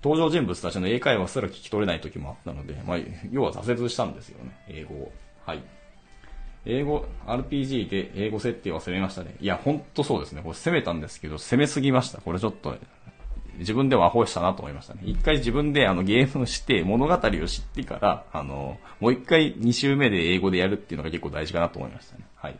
[0.05, 2.99] 登場人物たちの英会話すら聞き取れない時もあったので、まあ、
[3.33, 5.13] 要は挫折したんですよね、英語を。
[5.45, 5.82] はい。
[6.65, 9.35] 英語、RPG で英語設定は攻めましたね。
[9.41, 10.43] いや、ほんとそうですね。
[10.43, 12.21] これ攻めたんですけど、攻めすぎました。
[12.21, 12.77] これちょっと、
[13.59, 15.01] 自分ではアホしたなと思いましたね。
[15.05, 22.25] 一回自分であのゲームして、物語を知ってから、あの、もう一回2週目で英語でやるっていうのが結構大事かなと思いましたね。
[22.37, 22.57] はい。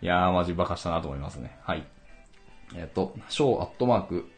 [0.00, 1.58] いやー、マジバカしたなと思いますね。
[1.62, 1.84] はい。
[2.76, 4.28] えっ、と、ショーアットマーク、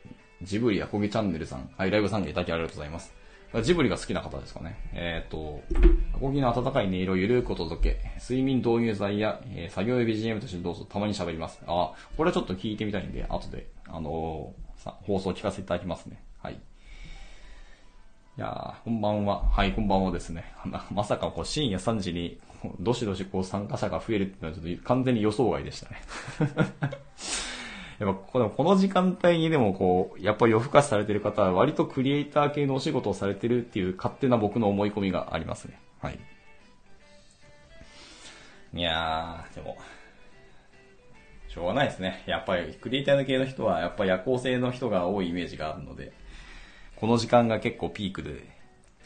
[0.42, 3.19] ジブリアコギチャンネルさん、はい、ライブ参加いただきありがとうございます。
[3.62, 4.78] ジブリが好きな方ですかね。
[4.92, 5.60] えっ、ー、と、
[6.14, 11.60] アコギの温かい音色をゆるくお届け、睡眠導入剤や、えー、作業用 BGM としてどうぞたまに喋ります。
[11.66, 16.22] あ、これはちょっと聞いてみたいんで、後で、あのー、さ放送聞かせていただきますね。
[16.38, 16.54] はい。
[16.54, 16.58] い
[18.36, 19.42] や、こんばんは。
[19.50, 20.44] はい、こんばんはですね。
[20.92, 22.38] まさかこう深夜3時に、
[22.78, 26.02] どしどしこう参加者が増えるっていうのはちょっと完全に予想外でしたね。
[28.00, 35.78] やっぱこのこの時間帯にでもこう、やっぱり夜更かしされてる方は割とクリエイター系のお仕事をされてるっていう勝手な僕の思い込みがありますね。
[36.00, 36.18] はい。
[38.72, 39.76] いやー、でも、
[41.48, 42.22] しょうがないですね。
[42.26, 46.12] やっぱりクリエイター系の人はやっぱ夜行性の人が多いイメージがあるので、
[46.96, 48.46] この時間が結構ピークで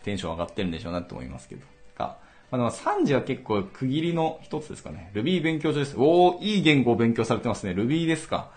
[0.05, 1.63] テンション上がってるんでしょうなって思いますけど。
[1.97, 2.19] か
[2.51, 5.11] まあ、でも3時は結構区切りの一つですかね。
[5.15, 5.97] Ruby 勉強中です。
[5.97, 7.73] おー、いい言語を勉強されてますね。
[7.73, 8.51] Ruby ですか。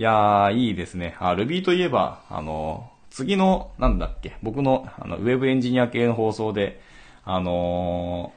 [0.00, 1.14] いやー、いいですね。
[1.18, 6.80] あ、Ruby といえば、あの、次の、なんだっけ、僕の、あの、ウェブエンジニア系の放送で、
[7.22, 8.32] あの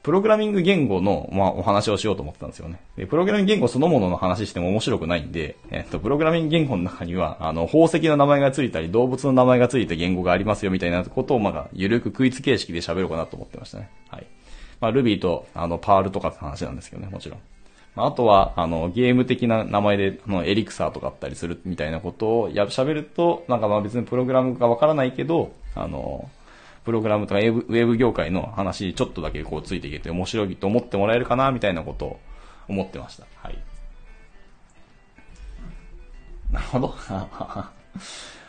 [0.00, 2.78] ー、プログラミング言語の、まあ、お話をしようと思ってたんですよね。
[2.96, 13.90] で、プログラミング言語そのものの話しても面白くないんで、えっと、プログラミング言語の中には、あの、宝石の名前がついたり、動物の名前がついた言語がありますよ、みたいなことを、まあ、ゆるくクイズ形式で喋ろうかなと思ってましたね。
[14.08, 14.26] はい。
[14.80, 17.38] まあ、Ruby と、あの、パールとかって話なんですけどね、もちろん。
[17.94, 26.30] あとは、あの、ゲーム的な名前で、あの、エリクサーとかあったりするみたいなことをや、喋ると、なんかまあ別にプログラムがわからないけど、あの、
[26.84, 32.20] プログラムとかウェブ業界の話ちょっとだけこうついていけて面白いと思ってもらえるかな、みたいなことを
[32.68, 33.26] 思ってました。
[33.36, 33.58] はい。
[36.50, 36.94] なるほど。
[37.10, 37.72] ま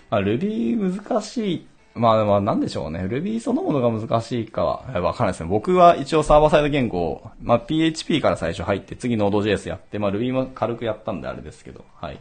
[0.10, 3.02] あ、Ruby 難しいまあ、まあ、なんでしょうね。
[3.02, 5.50] Ruby そのものが難しいかは、わかんないですね。
[5.50, 12.20] 僕は一応サーバーサイド言語を、まあ、PHP から最初入って、次 Node.js やって、まあ、Ruby も軽くやったんであれですけど、はい。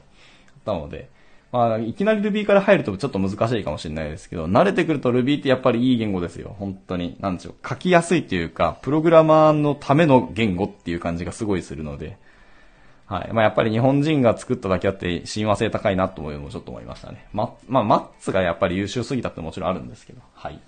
[0.66, 1.08] なので、
[1.52, 6.54] まあ、いきなり Ruby から入るとちょっと難しいかもしれないですけど、慣れてくると Ruby ってやっぱりいい言語ですよ。
[6.58, 7.16] 本当に。
[7.20, 7.68] なんでしょう。
[7.68, 12.18] 書きやすいというか、プログラマーのための言語っていう感じがすごいするので、
[13.12, 13.32] はい。
[13.34, 17.26] まあ、やっぱり日本人が作っただけあって親和性高いなというのもちょっと思いましたね。
[17.34, 20.22] ま、まあ、マッツがやっぱり優秀すぎたってもちろんあるんですけど。
[20.32, 20.58] はい。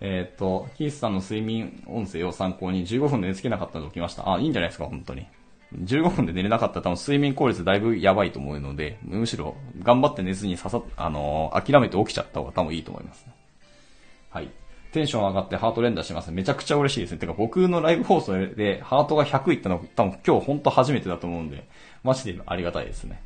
[0.00, 4.30] えっ、ー、と、キースさんの睡眠音声を参考に15分で寝つけなかったので起きました。
[4.30, 5.26] あ、いいんじゃないですか、本当に。
[5.74, 13.26] 15分で寝れなかったら多分睡眠効率だいぶやばいと思うので、むしろ頑張って寝ずにささ、あのー、諦めて起きちゃった方が多分いいと思います。
[14.28, 14.50] はい。
[14.94, 16.30] テンション上がってハート連打します。
[16.30, 17.18] めちゃくちゃ嬉しいですね。
[17.18, 21.68] てか僕のライブ放送でハートが100いったの多分今日ほんと初めてだと思うんで、
[22.04, 23.20] マジでありがたいですね。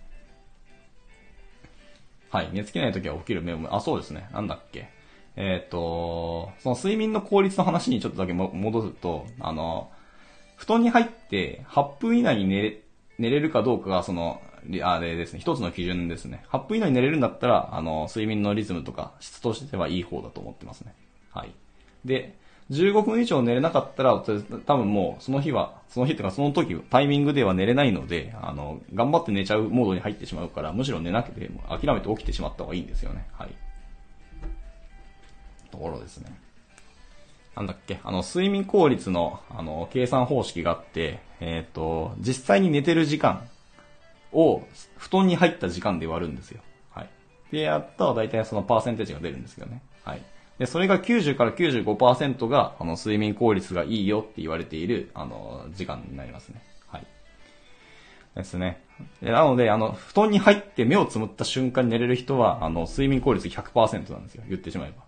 [2.31, 2.51] はい。
[2.53, 4.29] 寝つけない時は起きる目を、あ、そうですね。
[4.33, 4.89] なんだっけ。
[5.37, 9.91] えっ、ー、と、その睡眠の効率の話にちょっとだけ戻すと、あの、
[10.57, 12.81] 布団に入って8分以内に寝れ、
[13.19, 14.41] 寝れるかどうかが、その、
[14.83, 16.45] あれですね、一つの基準ですね。
[16.51, 20.95] 8分以内に寝れるんだったら、あの、睡眠のリズムとか質としてはいい方だと思ってますね。
[21.39, 21.55] はい。
[22.05, 22.36] で、
[22.70, 24.22] 15分以上寝れなかったら、
[24.66, 33.26] 多分もうその日は、その日っていうかその時、タイミングでは寝れないので、あの、頑張って寝ちゃうモードに入ってしまうから、むしろ寝なくて、諦めて起きてしまった方がいいんですよね。
[33.32, 33.55] はい。
[35.70, 36.36] ところですね。
[37.57, 43.49] なんだっけ、あの、睡眠効率の、あの、計算方式があって、えっ、ー、と、実際に寝てる時間
[44.32, 44.62] を、
[44.97, 46.61] 布団に入った時間で割るんですよ。
[46.91, 47.09] はい。
[47.51, 49.82] で、やったら大体そのパーセンテージが出るんですけどね。
[50.05, 50.22] はい。
[50.59, 56.62] で、それが90から95%が、あの、睡眠効率がいいよって言われている、あの、時間になりますね。
[56.88, 57.06] はい。
[58.34, 58.82] ですね。
[59.22, 64.42] でなので、あの、布団に入って目をつむった瞬間に寝れる人は、あの、睡眠効率100%なんですよ。
[64.48, 65.04] 言ってしまえば。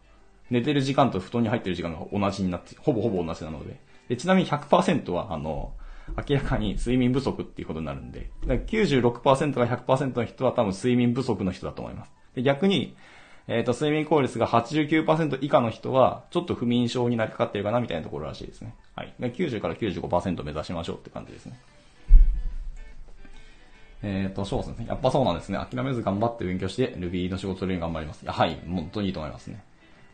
[0.50, 3.80] 寝てる時間と布団に入ってる時間が同じになって、ほぼほぼ同じなので。
[4.08, 5.72] でちなみに100%は、あの、
[6.28, 12.12] 明らかに睡眠不足っていうことになるんで、だから96%が100%の人は多分睡眠不足の人だと思います。
[12.34, 12.96] で逆に、
[13.50, 18.74] えっ、ー、と、睡眠効率が89%以下の人は、ちょっと不眠症になりかかってるかなみたいなところらしいですね。
[18.94, 19.12] はい。
[19.18, 21.58] 90から95%目指しましょうって感じですね。
[24.04, 24.86] えっ、ー、と、そうですね。
[24.88, 25.58] やっぱそうなんですね。
[25.58, 28.24] 諦めず頑張って勉強して、Ruby の仕事するように頑張ります。
[28.24, 28.56] はい。
[28.68, 29.64] 本当にいいと思いますね。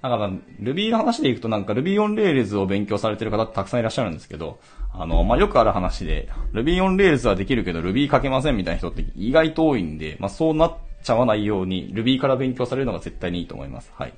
[0.00, 0.30] だから、
[0.62, 4.58] Ruby の話でいくとなんか Ruby on Rails を勉強されてる方ってたくさんいらっしゃるんですけど、
[4.94, 10.74] あの、まあ、よくある話で、Ruby on Rails はできるけど Ruby 書けませんみたいな人って意外と多いんで、まあ、そうなっ
[11.06, 13.92] ちゃわないように Ruby から勉強されるのが絶対にいいと思います。
[13.94, 14.14] はい。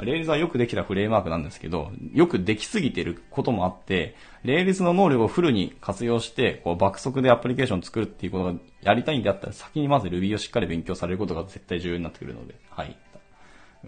[0.00, 12.96] Rails はよくできたフレームワークなんですけど、よくできすぎてることもあって、 Rails の能力をフルに活用して、こう爆速でアプリケーションを作るっていうことがやりたいんであったら、先にまず Ruby をしっかり勉強されることが絶対重要になってくるので、はい。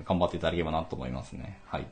[0.05, 1.61] 頑張っていただければなと思いますね。
[1.67, 1.87] はい。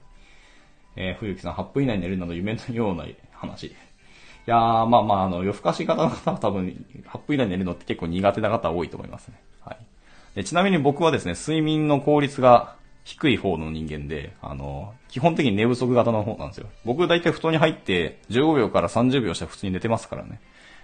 [0.97, 3.69] えー、冬木さん、8分以内に寝るなど夢のような話。
[3.69, 3.75] い
[4.45, 9.41] やー、まあまあ、あの、夜更かし型の方は多分、8分以内に寝るのって結構苦手な方多いと思いますね。
[9.61, 9.79] はい。
[10.37, 16.69] でちなみに僕はですね、睡眠の効率が低い方の人間で、あの、基本的に寝不足型の方なんですよ。
[16.85, 20.41] 僕大体布団に入って15秒から30秒したら普通に寝てますからね。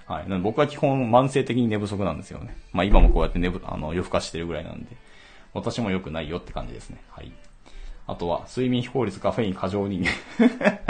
[0.06, 0.22] はい。
[0.24, 2.56] なので僕は基本慢性的に寝不足なんですよね。
[2.72, 4.86] まあ今もこうやって寝ぶ、あの、夜更かしてるぐらいなんで。
[5.52, 7.02] 私も良くないよって感じですね。
[7.10, 7.30] はい。
[8.06, 10.10] あとは、睡眠非効率カフェイン過剰人間。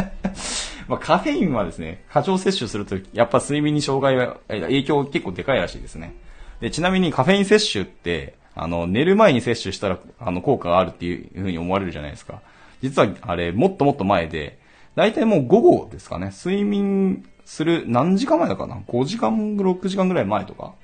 [0.87, 6.15] まあ、カフェインはですね、過剰摂取すると、やっぱ睡眠に障害は、影響結構でかいらしいですね。
[6.61, 12.41] で、ちなみにカフェイン摂取って、あの、寝る前に摂取したら、あの、効果があるっていう風に思われるじゃないですか。
[12.83, 14.59] 実は、あれ、もっともっと前で、
[14.95, 16.31] だいたいもう午後ですかね。
[16.33, 20.75] 睡眠する何時間前だかな ?5 時間、6時間ぐらい前とか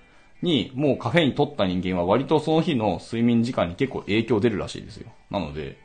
[0.43, 5.11] に、もうカフェイン取った人間は割とその日の睡眠時間に結構影響出るらしいですよ。
[5.31, 5.77] なので、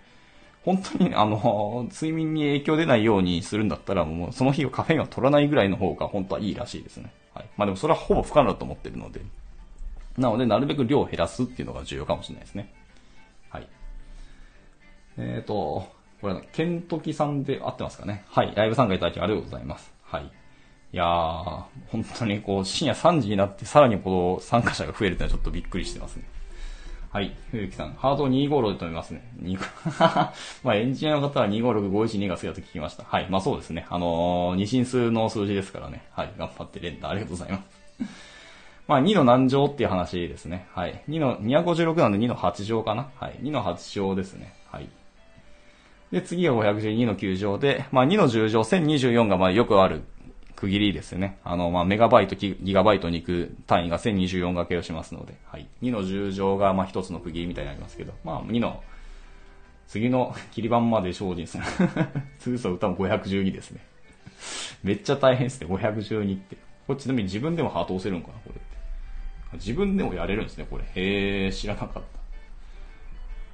[0.63, 7.11] 本当にあの、睡眠に影響出ないようにするんだったら、もうその日はカフェインは取らないぐらいの方が本当はいいらしいですね。
[7.33, 7.45] はい。
[7.57, 9.21] まあでもそれはほぼ不可能だと思ってるので。
[10.17, 12.73] なので、なるべく量を減らすっていうのが重要かもしれないですね。
[13.49, 13.67] はい。
[15.17, 15.87] えっ、ー、と、
[16.21, 18.23] これ、ケントキさんで合ってますかね。
[18.29, 18.53] はい。
[18.55, 19.91] ライブ参加いただきありがとうございます。
[20.03, 20.23] はい。
[20.25, 26.23] いやー、本当にこう、深夜3時になってさらにこう、参加者が増えるってのはちょっとびっくりしてますね。
[27.13, 27.35] はい。
[27.51, 29.23] 冬木さん、ハート256で止めますね。
[30.63, 33.03] まあ、エンジニアの方は256-512が好きだと聞きました。
[33.03, 33.27] はい。
[33.29, 33.85] まあそうですね。
[33.89, 36.03] あのー、二進数の数字ですからね。
[36.11, 36.33] はい。
[36.37, 38.32] 頑張って連打ありがとうございます。
[38.87, 40.67] まあ、2の何乗っていう話ですね。
[40.73, 41.03] はい。
[41.07, 43.39] 2の、256なんで2の8乗かなはい。
[43.41, 44.53] 2の8乗ですね。
[44.71, 44.89] はい。
[46.11, 50.03] で、次が512の9乗で、まあ、2の10乗、1024がまあよくある
[50.55, 51.39] 区切りですね。
[51.43, 55.67] あの、まあ、メガバイト、ギガバイトに行く単位が1024掛けをしますので、はい。
[55.81, 58.83] 2の10乗がまあ一つの区切りみたいになりますけど、まあ、2の、
[59.87, 61.63] 次の 切り板まで精進する。
[62.39, 63.81] 通奏歌も512ですね。
[64.83, 66.57] めっちゃ大変ですね、512って。
[66.85, 68.72] これちなみに自分でもハート押せるんかな、これ。
[69.55, 70.83] 自分でもやれるんですね、これ。
[70.83, 71.99] へえ、知らなかった。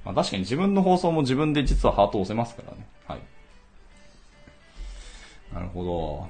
[0.04, 2.86] まあ確かに自分の放送も自分で実はハートを押せますからね。
[3.06, 3.20] はい。
[5.52, 6.28] なるほ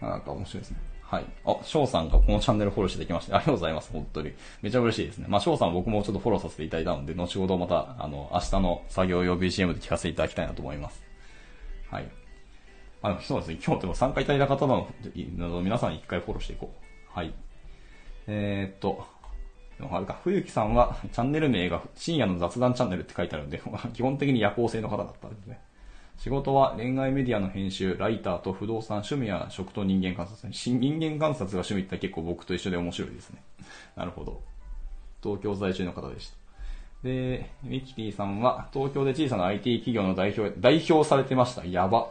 [0.00, 0.06] ど。
[0.06, 0.78] なんか面白いですね。
[1.02, 1.24] はい。
[1.44, 3.90] あ、翔さんがこのチャンネルフォローしてきまして、ありがとうございます。
[3.92, 4.32] 本当に。
[4.62, 5.26] めちゃ嬉しいですね。
[5.28, 11.02] まあ、翔さん僕もちょっとフォローさせていただいたので、後ほどまた、あの、明日の作業用 BGM で聞かせていただきたいなと思います。
[11.90, 12.08] はい。
[13.02, 13.58] あ、そうですね。
[13.64, 14.88] 今日でも参加いただいた方の、
[15.62, 17.18] 皆さん一回フォローしていこう。
[17.18, 17.34] はい。
[18.32, 19.04] えー、っと、
[19.90, 23.60] あれか、冬木さんは チャンネル名が深夜の雑談チャンネルって書いてあるんで、
[23.92, 25.58] 基本的に夜行性の方だったんですね。
[26.16, 30.48] 仕事は恋愛メディアの編集、ライターと不動産、趣味や食と人間観察。
[30.52, 33.42] 人間観察が趣味って結構僕と一緒で面白いですね。
[33.96, 34.40] なるほど。
[35.22, 36.36] 東京在住の方でした。
[37.02, 41.64] で、ミキティさんは東京で小さな IT 企業の代表、代表されてました。
[41.64, 42.10] やば。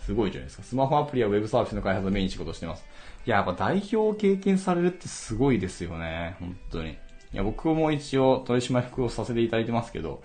[0.00, 0.62] すごいじゃないですか。
[0.62, 2.84] スマホアプリやウェブサービスの開発をメインに仕事してます。
[3.26, 6.36] いや、やっぱ代表を経験されるってすごいですよね。
[6.40, 6.90] 本当に。
[6.90, 6.96] い
[7.32, 10.22] や、僕も一応取締役をさせていただいてますけど、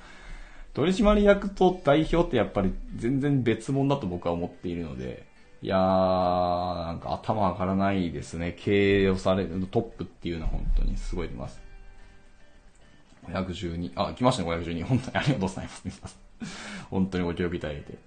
[0.73, 5.25] 取締役と代表ってやっぱり全然別物だと僕は思っているので、
[5.61, 8.55] いやー、なんか頭上がらないですね。
[8.59, 11.61] 経営をされるトップっていうのは本当にすごい出ます。
[13.27, 14.83] 512、あ、来ましたね、512。
[14.83, 16.19] 本当にありがとうございます。
[16.89, 17.97] 本当にご協力いただいて。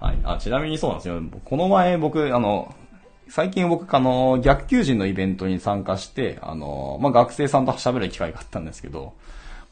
[0.00, 0.18] はい。
[0.24, 1.22] あ、ちなみにそうなんですよ。
[1.44, 2.74] この前僕、あの、
[3.28, 9.14] 最近僕、あの、逆求人のイベントに参加して、あの、まあ、学生さんと喋る機会があったんですけど、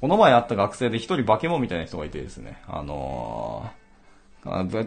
[0.00, 3.70] この前会った学生で一人化け物みたいな人がいてですね、あの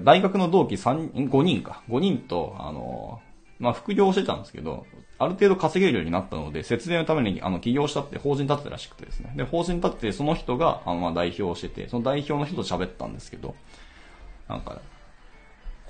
[0.04, 3.20] 大学の同期3、5人か、5人と、あの
[3.60, 4.86] まあ、副業をしてたんですけど、
[5.18, 9.34] ある程度稼げるようになったので、節電のために、あの、起業したって法人立ってたらしくてですね。
[9.36, 13.56] で、法人立てて、その人が、あの、ま、代表をしてて、その代表の人と喋ったんですけど、
[14.48, 14.80] なんか、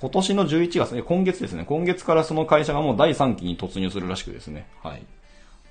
[0.00, 5.02] 今年の11月、ね今月ですね、今月からその会社がもう第3期に突入するらしくですね、はい。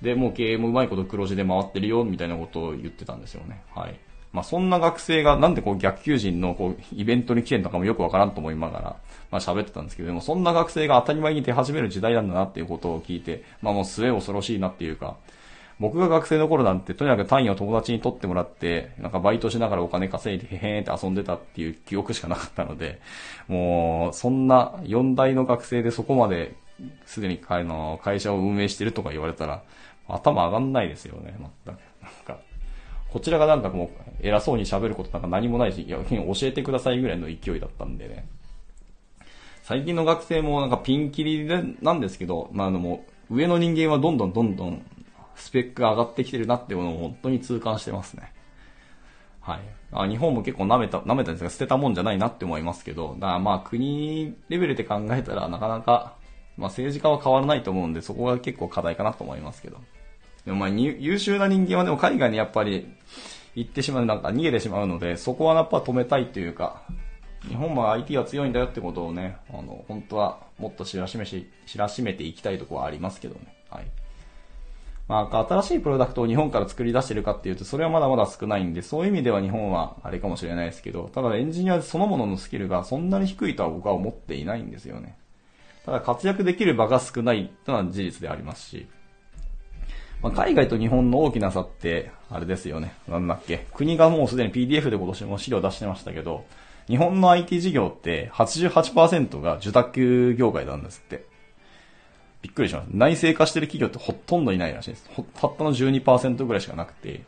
[0.02, 3.62] で、もう経営もうまいこと黒字で回ってるよ、みたいなことを言ってたんですよね。
[3.74, 3.98] はい。
[4.32, 8.96] まあそんな学生がなんでこう逆求人のこうイベントに来てんのかもよくわからんと思いながら、
[9.30, 15.16] まあ喋ってたんですけども、そんな学生が当たり前に出始める時代なんだなっていうことを聞いて、まあもう末恐ろしいなっていうか、
[15.80, 23.00] 僕が学生の頃なんて、とにかく単位を友達に取ってもらって、なんかバイトしながらお金稼いでへへーって遊んでたっていう記憶しかなかったので、
[23.46, 26.56] もう、そんな4代の学生でそこまで
[27.06, 29.62] すでに会の会社を運営してるとか言われたら、
[30.08, 31.78] 頭上がんないですよね、全く。
[32.02, 32.38] なんか、
[33.10, 33.88] こちらがなんかもう
[34.20, 38.26] 偉そうに喋ることなんか何もないし、いや、教えてくださいぐらいの勢いだったんでね。
[39.62, 44.82] 最近の学生もなんかピンキリでなんですけど、まああのもう上の人間はどんどんどんどん
[45.38, 48.32] スペックが上がってきてるなっていうのを本当に痛感してますね。
[49.40, 49.60] はい。
[49.92, 56.16] あ日本も結構舐めた、舐めたんですが捨てたもんじゃないなって思いますけど、だからまあ国レベルで考えたらなかなか、
[56.56, 59.78] まあ政治家は変わらないと思うんでそこが結構課題かなと思いますけど。
[60.44, 62.86] でもまあ優秀な人間はでも海外にやっぱり
[63.54, 66.82] 行ってしまう、なんか逃げてしまうので、そこはやっぱ止めたいというか、
[67.48, 73.56] 日本は IT は強いんだよってことをね、あの、本当はもっと知らしめし、知らしめていきたいところはありますけどね。
[73.70, 73.86] はい。
[75.08, 85.16] まあ、新しいプロダクトを日本から作り出してるかっていうと、それはまだまだ少ないんで、そういう意味では日本はあれかもしれないですけど、ただエンジニアそのもののスキルがそんなに低いとは僕は思っていないんですよね。
[85.86, 88.86] ただ活躍できる場が少ないというのは事実でありますし、
[90.22, 92.92] まあ、海外と日本の大きな差って、あれですよね。
[93.08, 93.66] なんだっけ。
[93.72, 96.44] 国がもうすでに PDF で今年も資料出してましたけど、
[96.86, 101.24] 日本の IT 事業って88%が受託業界なんですって。
[102.42, 102.86] びっくりします。
[102.90, 105.10] 内製化してる企業ってほとんどいないらしいです。
[105.40, 107.22] たったの12%ぐらいしかなくて。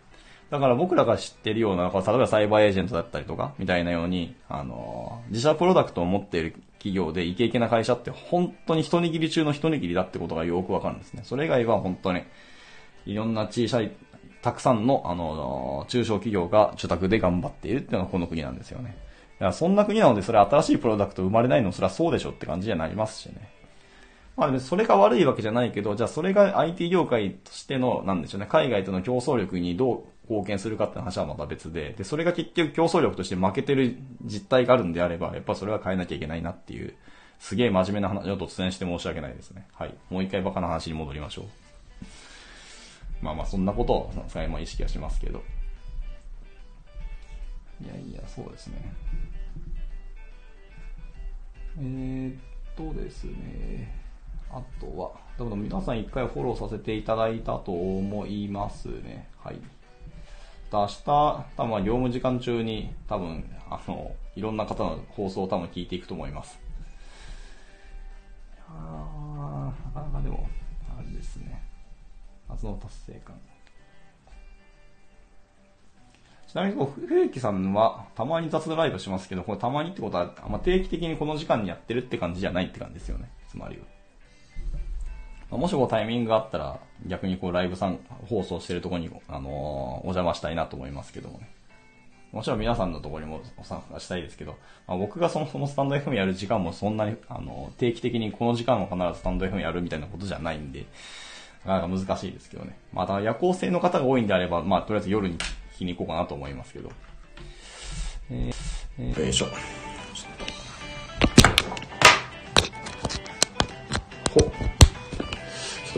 [0.51, 11.23] だから僕らが知ってるような、例えばサイバーエージェントだったりとか、みたいなように、あの、自社プロダクトを持っている企業でイケイケな会社って本当に一握り中の一握りだってことがよくわかるんですね。
[11.25, 12.23] それ以外は本当に、
[13.07, 13.93] いろんな小さい、
[14.43, 18.97] たくさんの、あの、中小企業が受託で頑張っているっていうのがこの国なんですよね。
[19.39, 23.60] だからそんな国なので、それ新しいプロダクト生まれないのそれはそうでしょって感じにはなりますしね。
[24.37, 36.95] まあ、それが悪いわけじゃないけど、じゃあそれが IT 業界としての、なんでしょうね、海外との競争力にどう貢献するかって話はまた別で、で、それが結局競争力として負けてる実態があるんであれば、やっぱそれは変えなきゃいけないなっていう、
[37.39, 39.67] すげえ真面目な話を突然して申し訳ないですね。
[39.75, 39.95] はい。
[40.09, 41.45] もう一回バカな話に戻りましょう。
[43.23, 45.43] まあまあそんなことを、さま意識はしますけど。
[47.83, 48.93] いやいや、そうですね。
[51.79, 52.37] えー、っ
[52.77, 54.00] とですね。
[54.53, 59.29] あとは、多分皆さん一回フォローさせていただいたと思いますね。
[59.39, 59.61] はい。
[60.73, 66.61] 明日、多分業務時間中に多分、あの、いろんな方の放送を多分聞いていくと思います。
[68.69, 70.47] ああ、なかなかでも、
[70.99, 71.63] あれですね。
[72.49, 73.37] 夏の達成感。
[76.47, 83.31] ちなみに、こう、冬木さんは、たまに雑談ライブしますけど、これたまにってことは、まあ、定期的にこの時間にやってるって感じじゃないって感じですよね。
[83.49, 84.00] つまりは。
[85.51, 87.99] もしこうタイミングがあったら、逆にこうライブさん
[88.29, 91.51] 放送してるとこに、あの、お邪魔したいなと思いますけどもね。
[92.33, 100.87] もちろん皆さんのところにもお参加したいですけど、まあ、僕がそもそもスタンド FM やる時間もそんなに、あの、定期的にこの時間は必ずスタンド FM やるみたいなことじゃないんで、
[101.65, 102.79] なかなか難しいですけどね。
[102.93, 106.91] また夜行性の方が多いんであれば、まあ、とりあえず夜に聞きに行こうかなと思いますけど。
[108.31, 108.55] えー、
[108.99, 109.47] えー、よいしょ。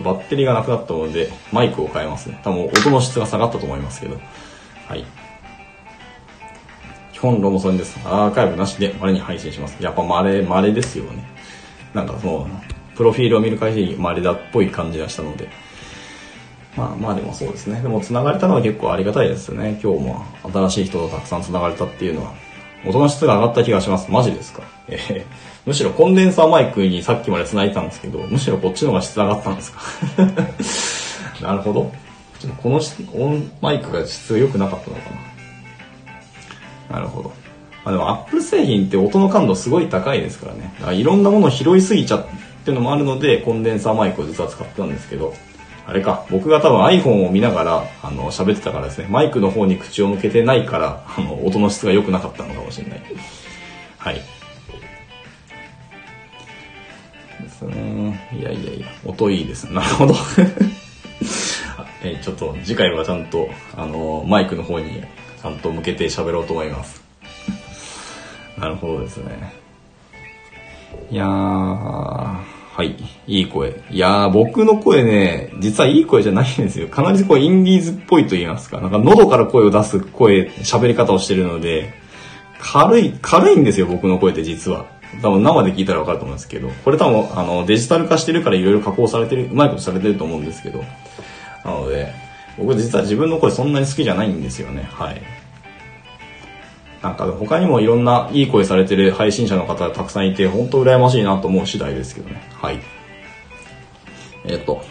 [0.03, 2.41] とバッテリーがなくなったので、マイクを変えますね。
[2.43, 4.17] 多分音の質が下がったと思いますけど。
[4.89, 5.05] はい。
[7.13, 7.99] 基本ロモソンです。
[8.05, 9.77] アーカイブなしで稀に配信します。
[9.81, 11.25] やっぱ稀、稀ですよね。
[11.95, 12.49] なんかその、
[12.97, 15.49] プロフィールを見る限り稀だっぽい感じがしたので。
[16.77, 17.81] まあまあでもそうですね。
[17.81, 19.79] でも繋がれたのは結構ありがたいですね。
[19.83, 22.33] 今日も新しい人とたくさん繋がれたっていうのは。
[22.87, 24.11] 音の質が上がった気がします。
[24.11, 24.63] マジですか？
[24.89, 25.25] えー、
[25.65, 29.81] むしろコンデンサーマイクにさっきまで繋いでたんですけど、むしろこっちの方が質上がったんですか？
[31.47, 31.93] なるほど。
[32.61, 32.81] この
[33.15, 35.03] オンマイクが質が良くなかったのか
[36.89, 36.97] な？
[36.97, 37.33] なるほど。
[37.85, 40.73] あでもアップル製品って音の感度すごい高いですからね。
[40.81, 42.27] だからいろんなものを拾いすぎちゃっ
[42.65, 45.35] ていうのもあるので、コンデンサーマイクを実は使ったんですけど、
[45.87, 53.03] あれか、僕が多分 iPhone を見ながら、あの、喋ってたからですね、マイクの方に口を向けてないから、あの、音の質が良くなかったのかもしれない。
[53.99, 54.21] はい。
[57.67, 58.29] ですね。
[58.39, 59.65] いやいやいや、音いいです。
[59.73, 60.15] なるほど。
[62.05, 65.03] えちょっと次回はちゃんと、あの、マイクの方に
[65.41, 67.03] ちゃんと向けて喋ろうと思います。
[68.59, 69.53] なるほどですね。
[71.11, 72.97] いやー、はい。
[73.27, 73.83] いい声。
[73.91, 76.89] いやー、僕の声ね、実はいい声じゃないんですよ。
[76.89, 78.81] かなりこう、インディーズっぽいと言いますか。
[78.81, 81.93] なんか喉から声を出す声、喋り方をしてるので、
[82.59, 84.87] 軽い、軽いんですよ、僕の声って実は。
[85.21, 90.85] 多分生で聞いたらわかると思うんですけど、これ多分、あの、デジタル化してるからいろいろ加工されてる、うまいことされてると思うんですけど。
[91.65, 92.13] なので、
[92.59, 94.89] 僕実は自分の声そんなに好きじゃないんですよね。
[94.93, 95.23] はい。
[97.03, 102.43] なんか他にもいろんないい声されてる配信者の方がたくさんいて、本当羨ましいなと思う次第ですけどね。
[102.53, 102.79] はい。
[104.45, 104.83] えっ、と、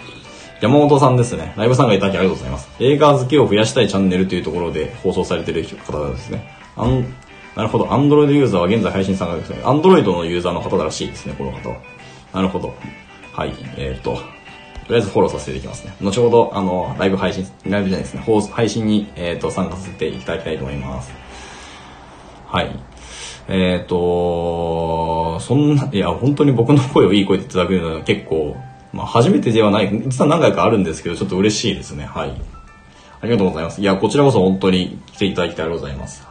[0.61, 1.53] 山本さんですね。
[1.57, 2.69] ライブ参加いただきありがとうございます。
[2.79, 6.55] 映画好きを増やしたいチャンネルというところで放送されてる方ですね。
[6.75, 7.05] あん
[7.55, 7.91] なるほど。
[7.91, 9.61] アンドロイドユーザーは現在配信参加ですね。
[9.63, 11.77] アンドロイドのユーザーの方らしいですね、この方は。
[12.33, 12.73] なるほど。
[13.33, 13.53] はい。
[13.77, 14.19] えー、っと、と
[14.89, 15.95] りあえずフォローさせていただきますね。
[16.01, 21.11] 後ほど、あの、ライブ配信、ライブじゃないですね、配信に、えー、と、参加させていただきたいと思います。
[22.47, 22.71] はい。
[23.47, 28.55] えっ、と、そんな、いや、本当に僕の声をいい声でいただくのは結構、
[28.93, 32.05] まあ、初めてではない、実は何回かあるんですけど、ちょっと嬉しいですね。
[32.05, 32.33] はい。
[33.21, 33.81] ありがとうございます。
[33.81, 36.30] いや、こちらこそ本当に来ていただきたいありがとうございます。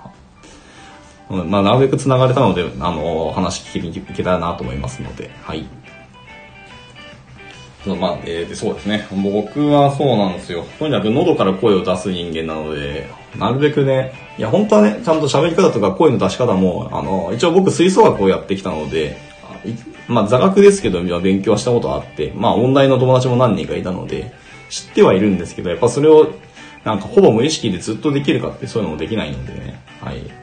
[1.31, 5.65] まあ、なるべく繋がれたので、あの、話聞きに行けたらなと思いますので、はい。
[7.87, 9.07] まあ、えー、そうですね。
[9.11, 10.67] 僕はそうなんですよ。
[10.79, 13.09] とにかく喉から声を出す人間なので、
[13.39, 19.17] なるべくね、いや、本当はね、ちゃんと喋り方とか声の出し方も、あの、一応僕吹奏楽をやってきたので、
[20.09, 24.35] まあ、座学ですけど、勉強はしたことあって、まあ、音大の友達も何人かいたので、
[24.69, 26.33] 知ってはいるんですけど、やっぱそれを、
[26.85, 30.40] なんかほぼ無意識でずっとできるかってそういうのもできないのでね、はい。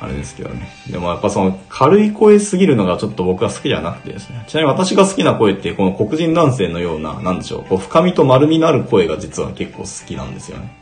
[0.00, 0.68] あれですけどね。
[0.90, 4.44] でもやっぱその軽い声すぎるのがちょっと僕は好きじゃなくてですね。
[4.46, 10.72] ちなみに私が好きな声ってこの黒人男性のような、なんでしょう、こう深みと丸みのある声が実は結構好きなんですよね。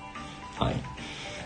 [0.59, 0.75] はい。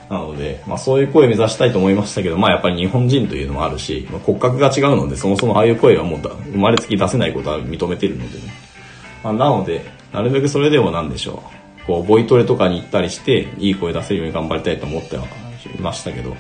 [0.09, 8.53] なので、まあそういう声目指したいと思いましたけど、まあやっぱり日本人というのもあるし、まあ、骨格が違うので、そもそもああいう声はもう生まれつき出せないことは認めてるのでね。
[9.23, 11.45] まあなので、なるべくそれでもなんでしょ
[11.85, 11.87] う。
[11.87, 16.37] こう、ボイトレとかに行ったりして、いい声出せるように頑張りたいと思ってはいましたけど、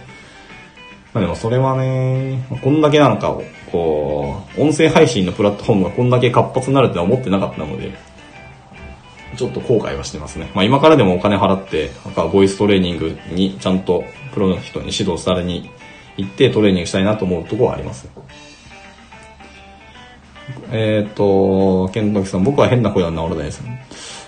[1.12, 3.36] まあでもそれはね、こんだけなんか、
[3.72, 7.92] こう、音声配信のプラットフォームがこんだけ活発になるって思ってなかったので、
[9.36, 10.50] ちょっと後悔はしてますね。
[10.54, 15.70] まあ今からでもお金払って、なんかボイストレーニングにちゃんとプロの人に指導されに
[16.16, 18.08] 行ってトレーニングしたいなと思うところはあります。
[20.72, 23.62] えっ、ー、と、ケンタキさん、僕は変な声は治らないです。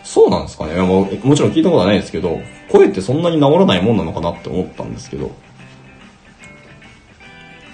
[0.05, 5.31] そうなんですかねももちろん聞いたことはないですけど、声ってそんなに治らないもんなのかなって思ったんですけど、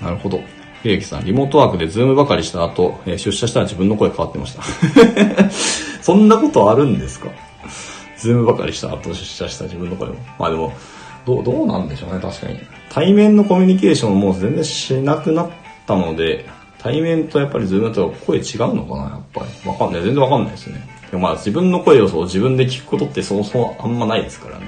[0.03, 0.41] なるほど。
[0.83, 4.63] 秀樹さん、リモートワークでズームばかりした後、えー、出社したら自分の声変わってました。
[6.03, 7.29] そんなことあるんですか？
[8.17, 10.15] ズームばかりした後出社した自分の声も。
[10.39, 10.73] まあでも、
[11.27, 12.59] どう、どうなんでしょうね、確かに。
[12.91, 15.49] 対面のコミュニケーションも全然しなくなっ
[15.87, 16.47] たので、
[16.79, 18.45] 対面とやっぱりズームだと声違う
[18.75, 19.69] のかな、やっぱり。
[19.69, 20.03] わかんない。
[20.03, 20.89] 全然わかんないですね。
[21.11, 24.68] でもまあ自分の声をそう自分で聞くことってそもそもあんまないですからね。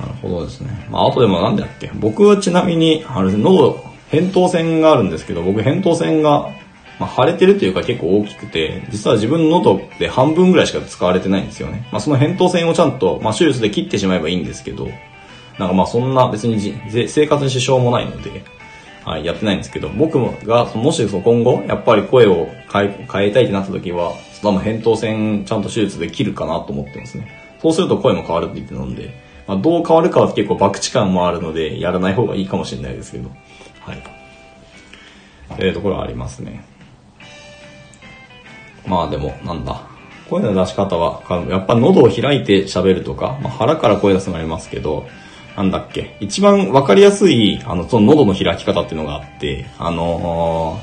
[0.00, 0.86] なるほどですね。
[0.90, 1.90] まあ、あとでもなんだっけ？
[1.94, 6.50] 僕はちなみに、あれ、喉、扁桃腺があるんですけど、僕扁桃腺が、
[6.98, 11.86] まあ、腫れてるというか結構大きくて、実は自分の喉で半分ぐらいしか使われてないんですよね。
[11.92, 14.88] まあ、その扁桃腺をちゃんと、まあ、手術で切ってしまえばいいんですけど、
[15.58, 16.60] なんかまあそんな別に
[17.08, 18.44] 生活に支障もないので、
[19.04, 27.26] はい、やってないんですけど、僕が、もしそ今後、やっぱり声を変え変えたいってなった時は、その扁桃腺ちゃんと手術で切るかなと思ってますね。
[27.60, 29.14] そうすると声も変わるって言ってたので、
[29.48, 33.30] まあ、どう変わるかは結構博打感もあるので、やらない方がいいかもしれないですけど、
[33.80, 34.02] はい。
[35.56, 36.64] というところはありますね。
[38.86, 39.80] まあでも、なんだ。
[40.28, 45.06] 声の出し方は、やっぱ喉を開いて喋るとか、まあ、腹から声出すのありますけど、
[45.56, 50.78] なんだっけ、一番わかりやすい、あの、その喉の開き方っていうのがあって、あの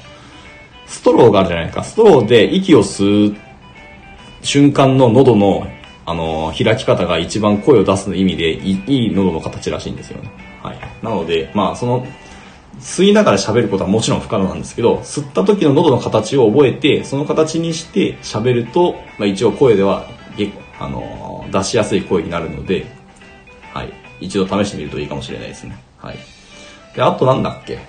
[0.88, 1.84] ー、ストローがあるじゃないですか。
[1.84, 3.36] ストローで息を吸う
[4.42, 5.68] 瞬間の喉の
[6.06, 8.78] あの、開き方が一番声を出すの意味でい
[9.08, 10.30] い喉の形らしいんですよね。
[10.62, 10.80] はい。
[11.02, 12.06] なので、まあ、その、
[12.80, 20.06] 吸いながら喋ることはもちろん不可能なんですけど、吸った時の喉の形を覚えて、その形にして喋ると、まあ、一応声では、
[20.80, 22.86] あの、出しやすい声になるので、
[23.74, 23.94] はい。
[24.20, 25.78] 一度試してみるといいかもしれないですね。
[25.98, 26.18] はい。
[26.96, 27.80] で、あとなんだっけ？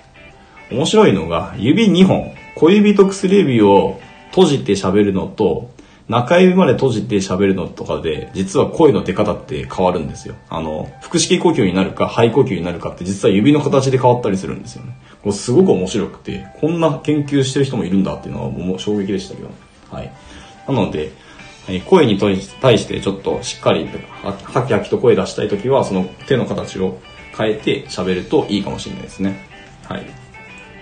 [0.71, 5.71] 面白いのが、指2本、小指と薬指を閉じて喋るのと、
[6.09, 10.37] 中指まで閉じて喋るのとかで、実は声の出方って変わるんですよ。
[10.49, 14.97] あの、腹式呼吸になるか肺呼吸になるかって実は指の形で変わったりするんですよね。
[15.23, 19.51] これすごく面白くて、こんな研究してる人もいるんだっていうのはもう衝撃でしたけど。
[19.91, 20.13] はい。
[20.69, 21.11] なので、
[21.87, 22.39] 声に対
[22.79, 23.89] してちょっとしっかり、
[24.23, 24.33] は
[24.65, 27.01] きはきと声出したいときは、その手の形を
[27.37, 29.45] 変えて喋るといいかもしれないですね。
[29.89, 30.07] はい。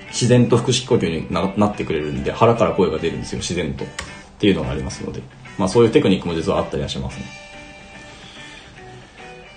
[0.08, 3.86] 自然と腹式呼吸になってくれるんで、腹から声が出るんですよ、自然と。
[4.36, 5.22] っていうのがありますので、
[5.58, 7.24] まあそういうテクニックも実はあったりはしますね。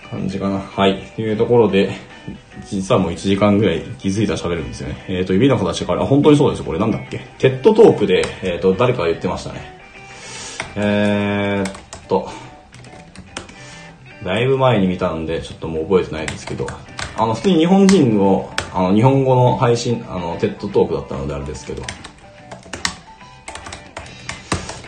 [0.10, 0.60] 感じかな。
[0.60, 1.02] はい。
[1.16, 1.92] というところで、
[2.66, 5.06] 実はもう1時間ぐらい気づいたら喋るんですよね。
[5.08, 6.66] えっ、ー、と、指の形から、本当にそうですよ。
[6.66, 7.20] これなんだっけ？
[7.38, 9.80] テッドトークで、えっ、ー、と、誰かが言ってましたね。
[10.76, 11.74] えー、っ
[12.08, 12.30] と、
[14.24, 16.68] だいぶ前に見たんで、ちょっともう覚えてないですけど、
[17.18, 21.84] あの、普通に日本人の、あの、日本語の配信、あの、テッドトークだったのであれですけど、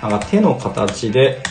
[0.02, 1.42] なんか手の形で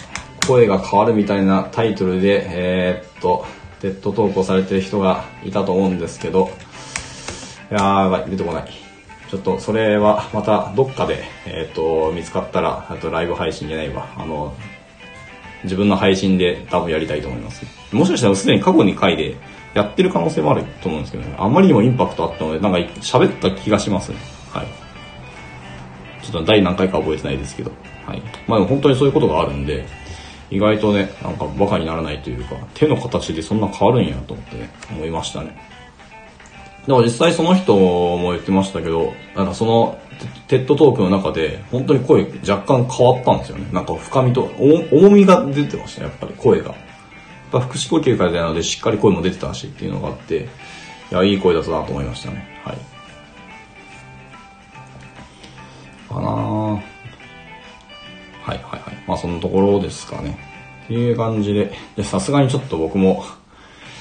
[0.47, 3.45] 声が変わるみたいなタイトルで、えー、っと、
[3.81, 6.51] テッド投稿されてる人がいたと思うんですけど、
[7.71, 8.71] いやー、やばい、出てこない。
[9.31, 14.09] ちょっとそれはまたどっかで、えっ、と、見つかったら、あとライブ配信じゃないわ。
[14.17, 14.55] あの、
[15.65, 17.67] 自分の配信で多分やりたいと思います。
[17.93, 19.37] もしかしたらすでに過去に回で
[19.75, 21.35] やってる可能性もあると思うんですけどね。
[21.39, 24.19] あまりにもインパクトあったので、なんか喋った気がしますね。
[24.51, 24.67] はい。
[26.25, 27.73] ちょっと第何回か覚えてないですけど。
[28.09, 28.23] はい。
[28.47, 29.87] まあ本当にそういうことがあるんで、
[30.51, 35.61] 意外とね、なんかバカにならないというか、手の形でそんな変わるんやと思ってね、思いましたね。
[36.87, 39.99] でも実際その人も言ってましたけど、なんかその
[40.49, 43.69] テッドトークの中で本当に声若干変わったんですよね。
[43.73, 44.51] なんか深みと、
[44.91, 46.71] 重みが出てましたね、やっぱり声が。
[46.71, 46.77] やっ
[47.51, 50.49] ぱ腹式呼吸からなのでしっかり声も出てたしっていうのがあって、
[51.11, 52.47] いや、いい声だったなと思いましたね。
[52.65, 52.79] はい。
[56.09, 56.83] かな
[58.49, 59.05] はいはいはい。
[59.07, 60.39] まあそのところですかね。
[60.85, 61.73] っていう感じで、
[62.03, 63.25] さすがにちょっと僕も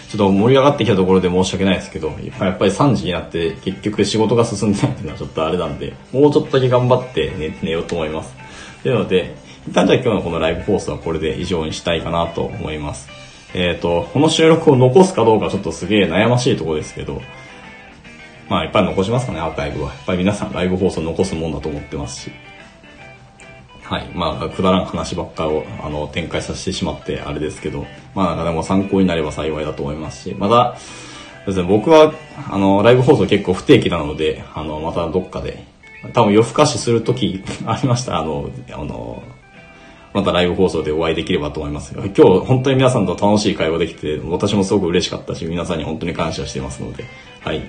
[0.10, 8.34] ちょっと盛り上がってきたところで申し訳ないですけど、やっぱり3時になって結局仕事が進んでないっていうのはちょっとあれなんで、もうちょっとだけ頑張って寝寝ようと思います。
[8.84, 9.36] というので、
[9.68, 13.10] 一旦じゃあ今日のこのライブ放送はこれで以上にしたいかなと思います。
[13.54, 17.22] えっ、ー、と、この収録を残すかどうかちょっとすげえ悩ましいとこですけど、
[18.48, 19.90] まあやっぱり残しますかね、アーカイブは。
[19.90, 22.32] やっぱり皆さんライブ放送残すもんだと思ってますし。
[23.88, 24.10] はい。
[24.14, 30.78] まあ、くだらん話ばっかを、あの、展開させてしまって、あれですけど、まあ、なんかでも参考になれば幸いだと思いますし、また、
[31.46, 32.14] ですね、僕は、
[32.50, 35.64] あの、ライブ放送結構不定期なので、あの、またどっかで、
[36.14, 38.20] 多分夜更かしするとき ありました。
[38.20, 39.24] あの、あの、
[40.14, 47.06] またライブ放送でお会いできればと思います今日本当に皆さんと楽しい会話できて、私もすごく嬉しかったし、皆さんに本当に感謝してますので、
[47.40, 47.62] はい。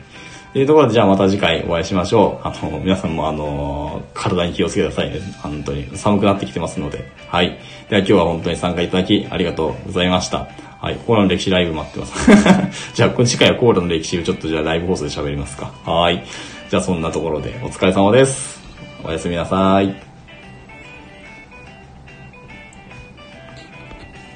[0.52, 2.48] というところで、じゃあまた次回お会いしましょう。
[2.48, 5.20] あの、皆さんもあの、体に気をつけてくださいね。
[5.42, 7.10] 本当に寒くなってきてますので。
[7.28, 7.58] はい。
[7.90, 10.48] では今日は本当に参加いただきありがとうございました。
[10.80, 10.96] はい。
[11.06, 12.92] コーラの歴史ライブ待ってます。
[12.94, 15.70] じゃあ、次回はコーラの歴史をちょっとじゃあライブ放送で喋りますか。
[15.84, 16.24] はい。
[16.70, 18.58] じゃあそんなところでお疲れ様です。
[19.04, 20.07] おやすみなさい。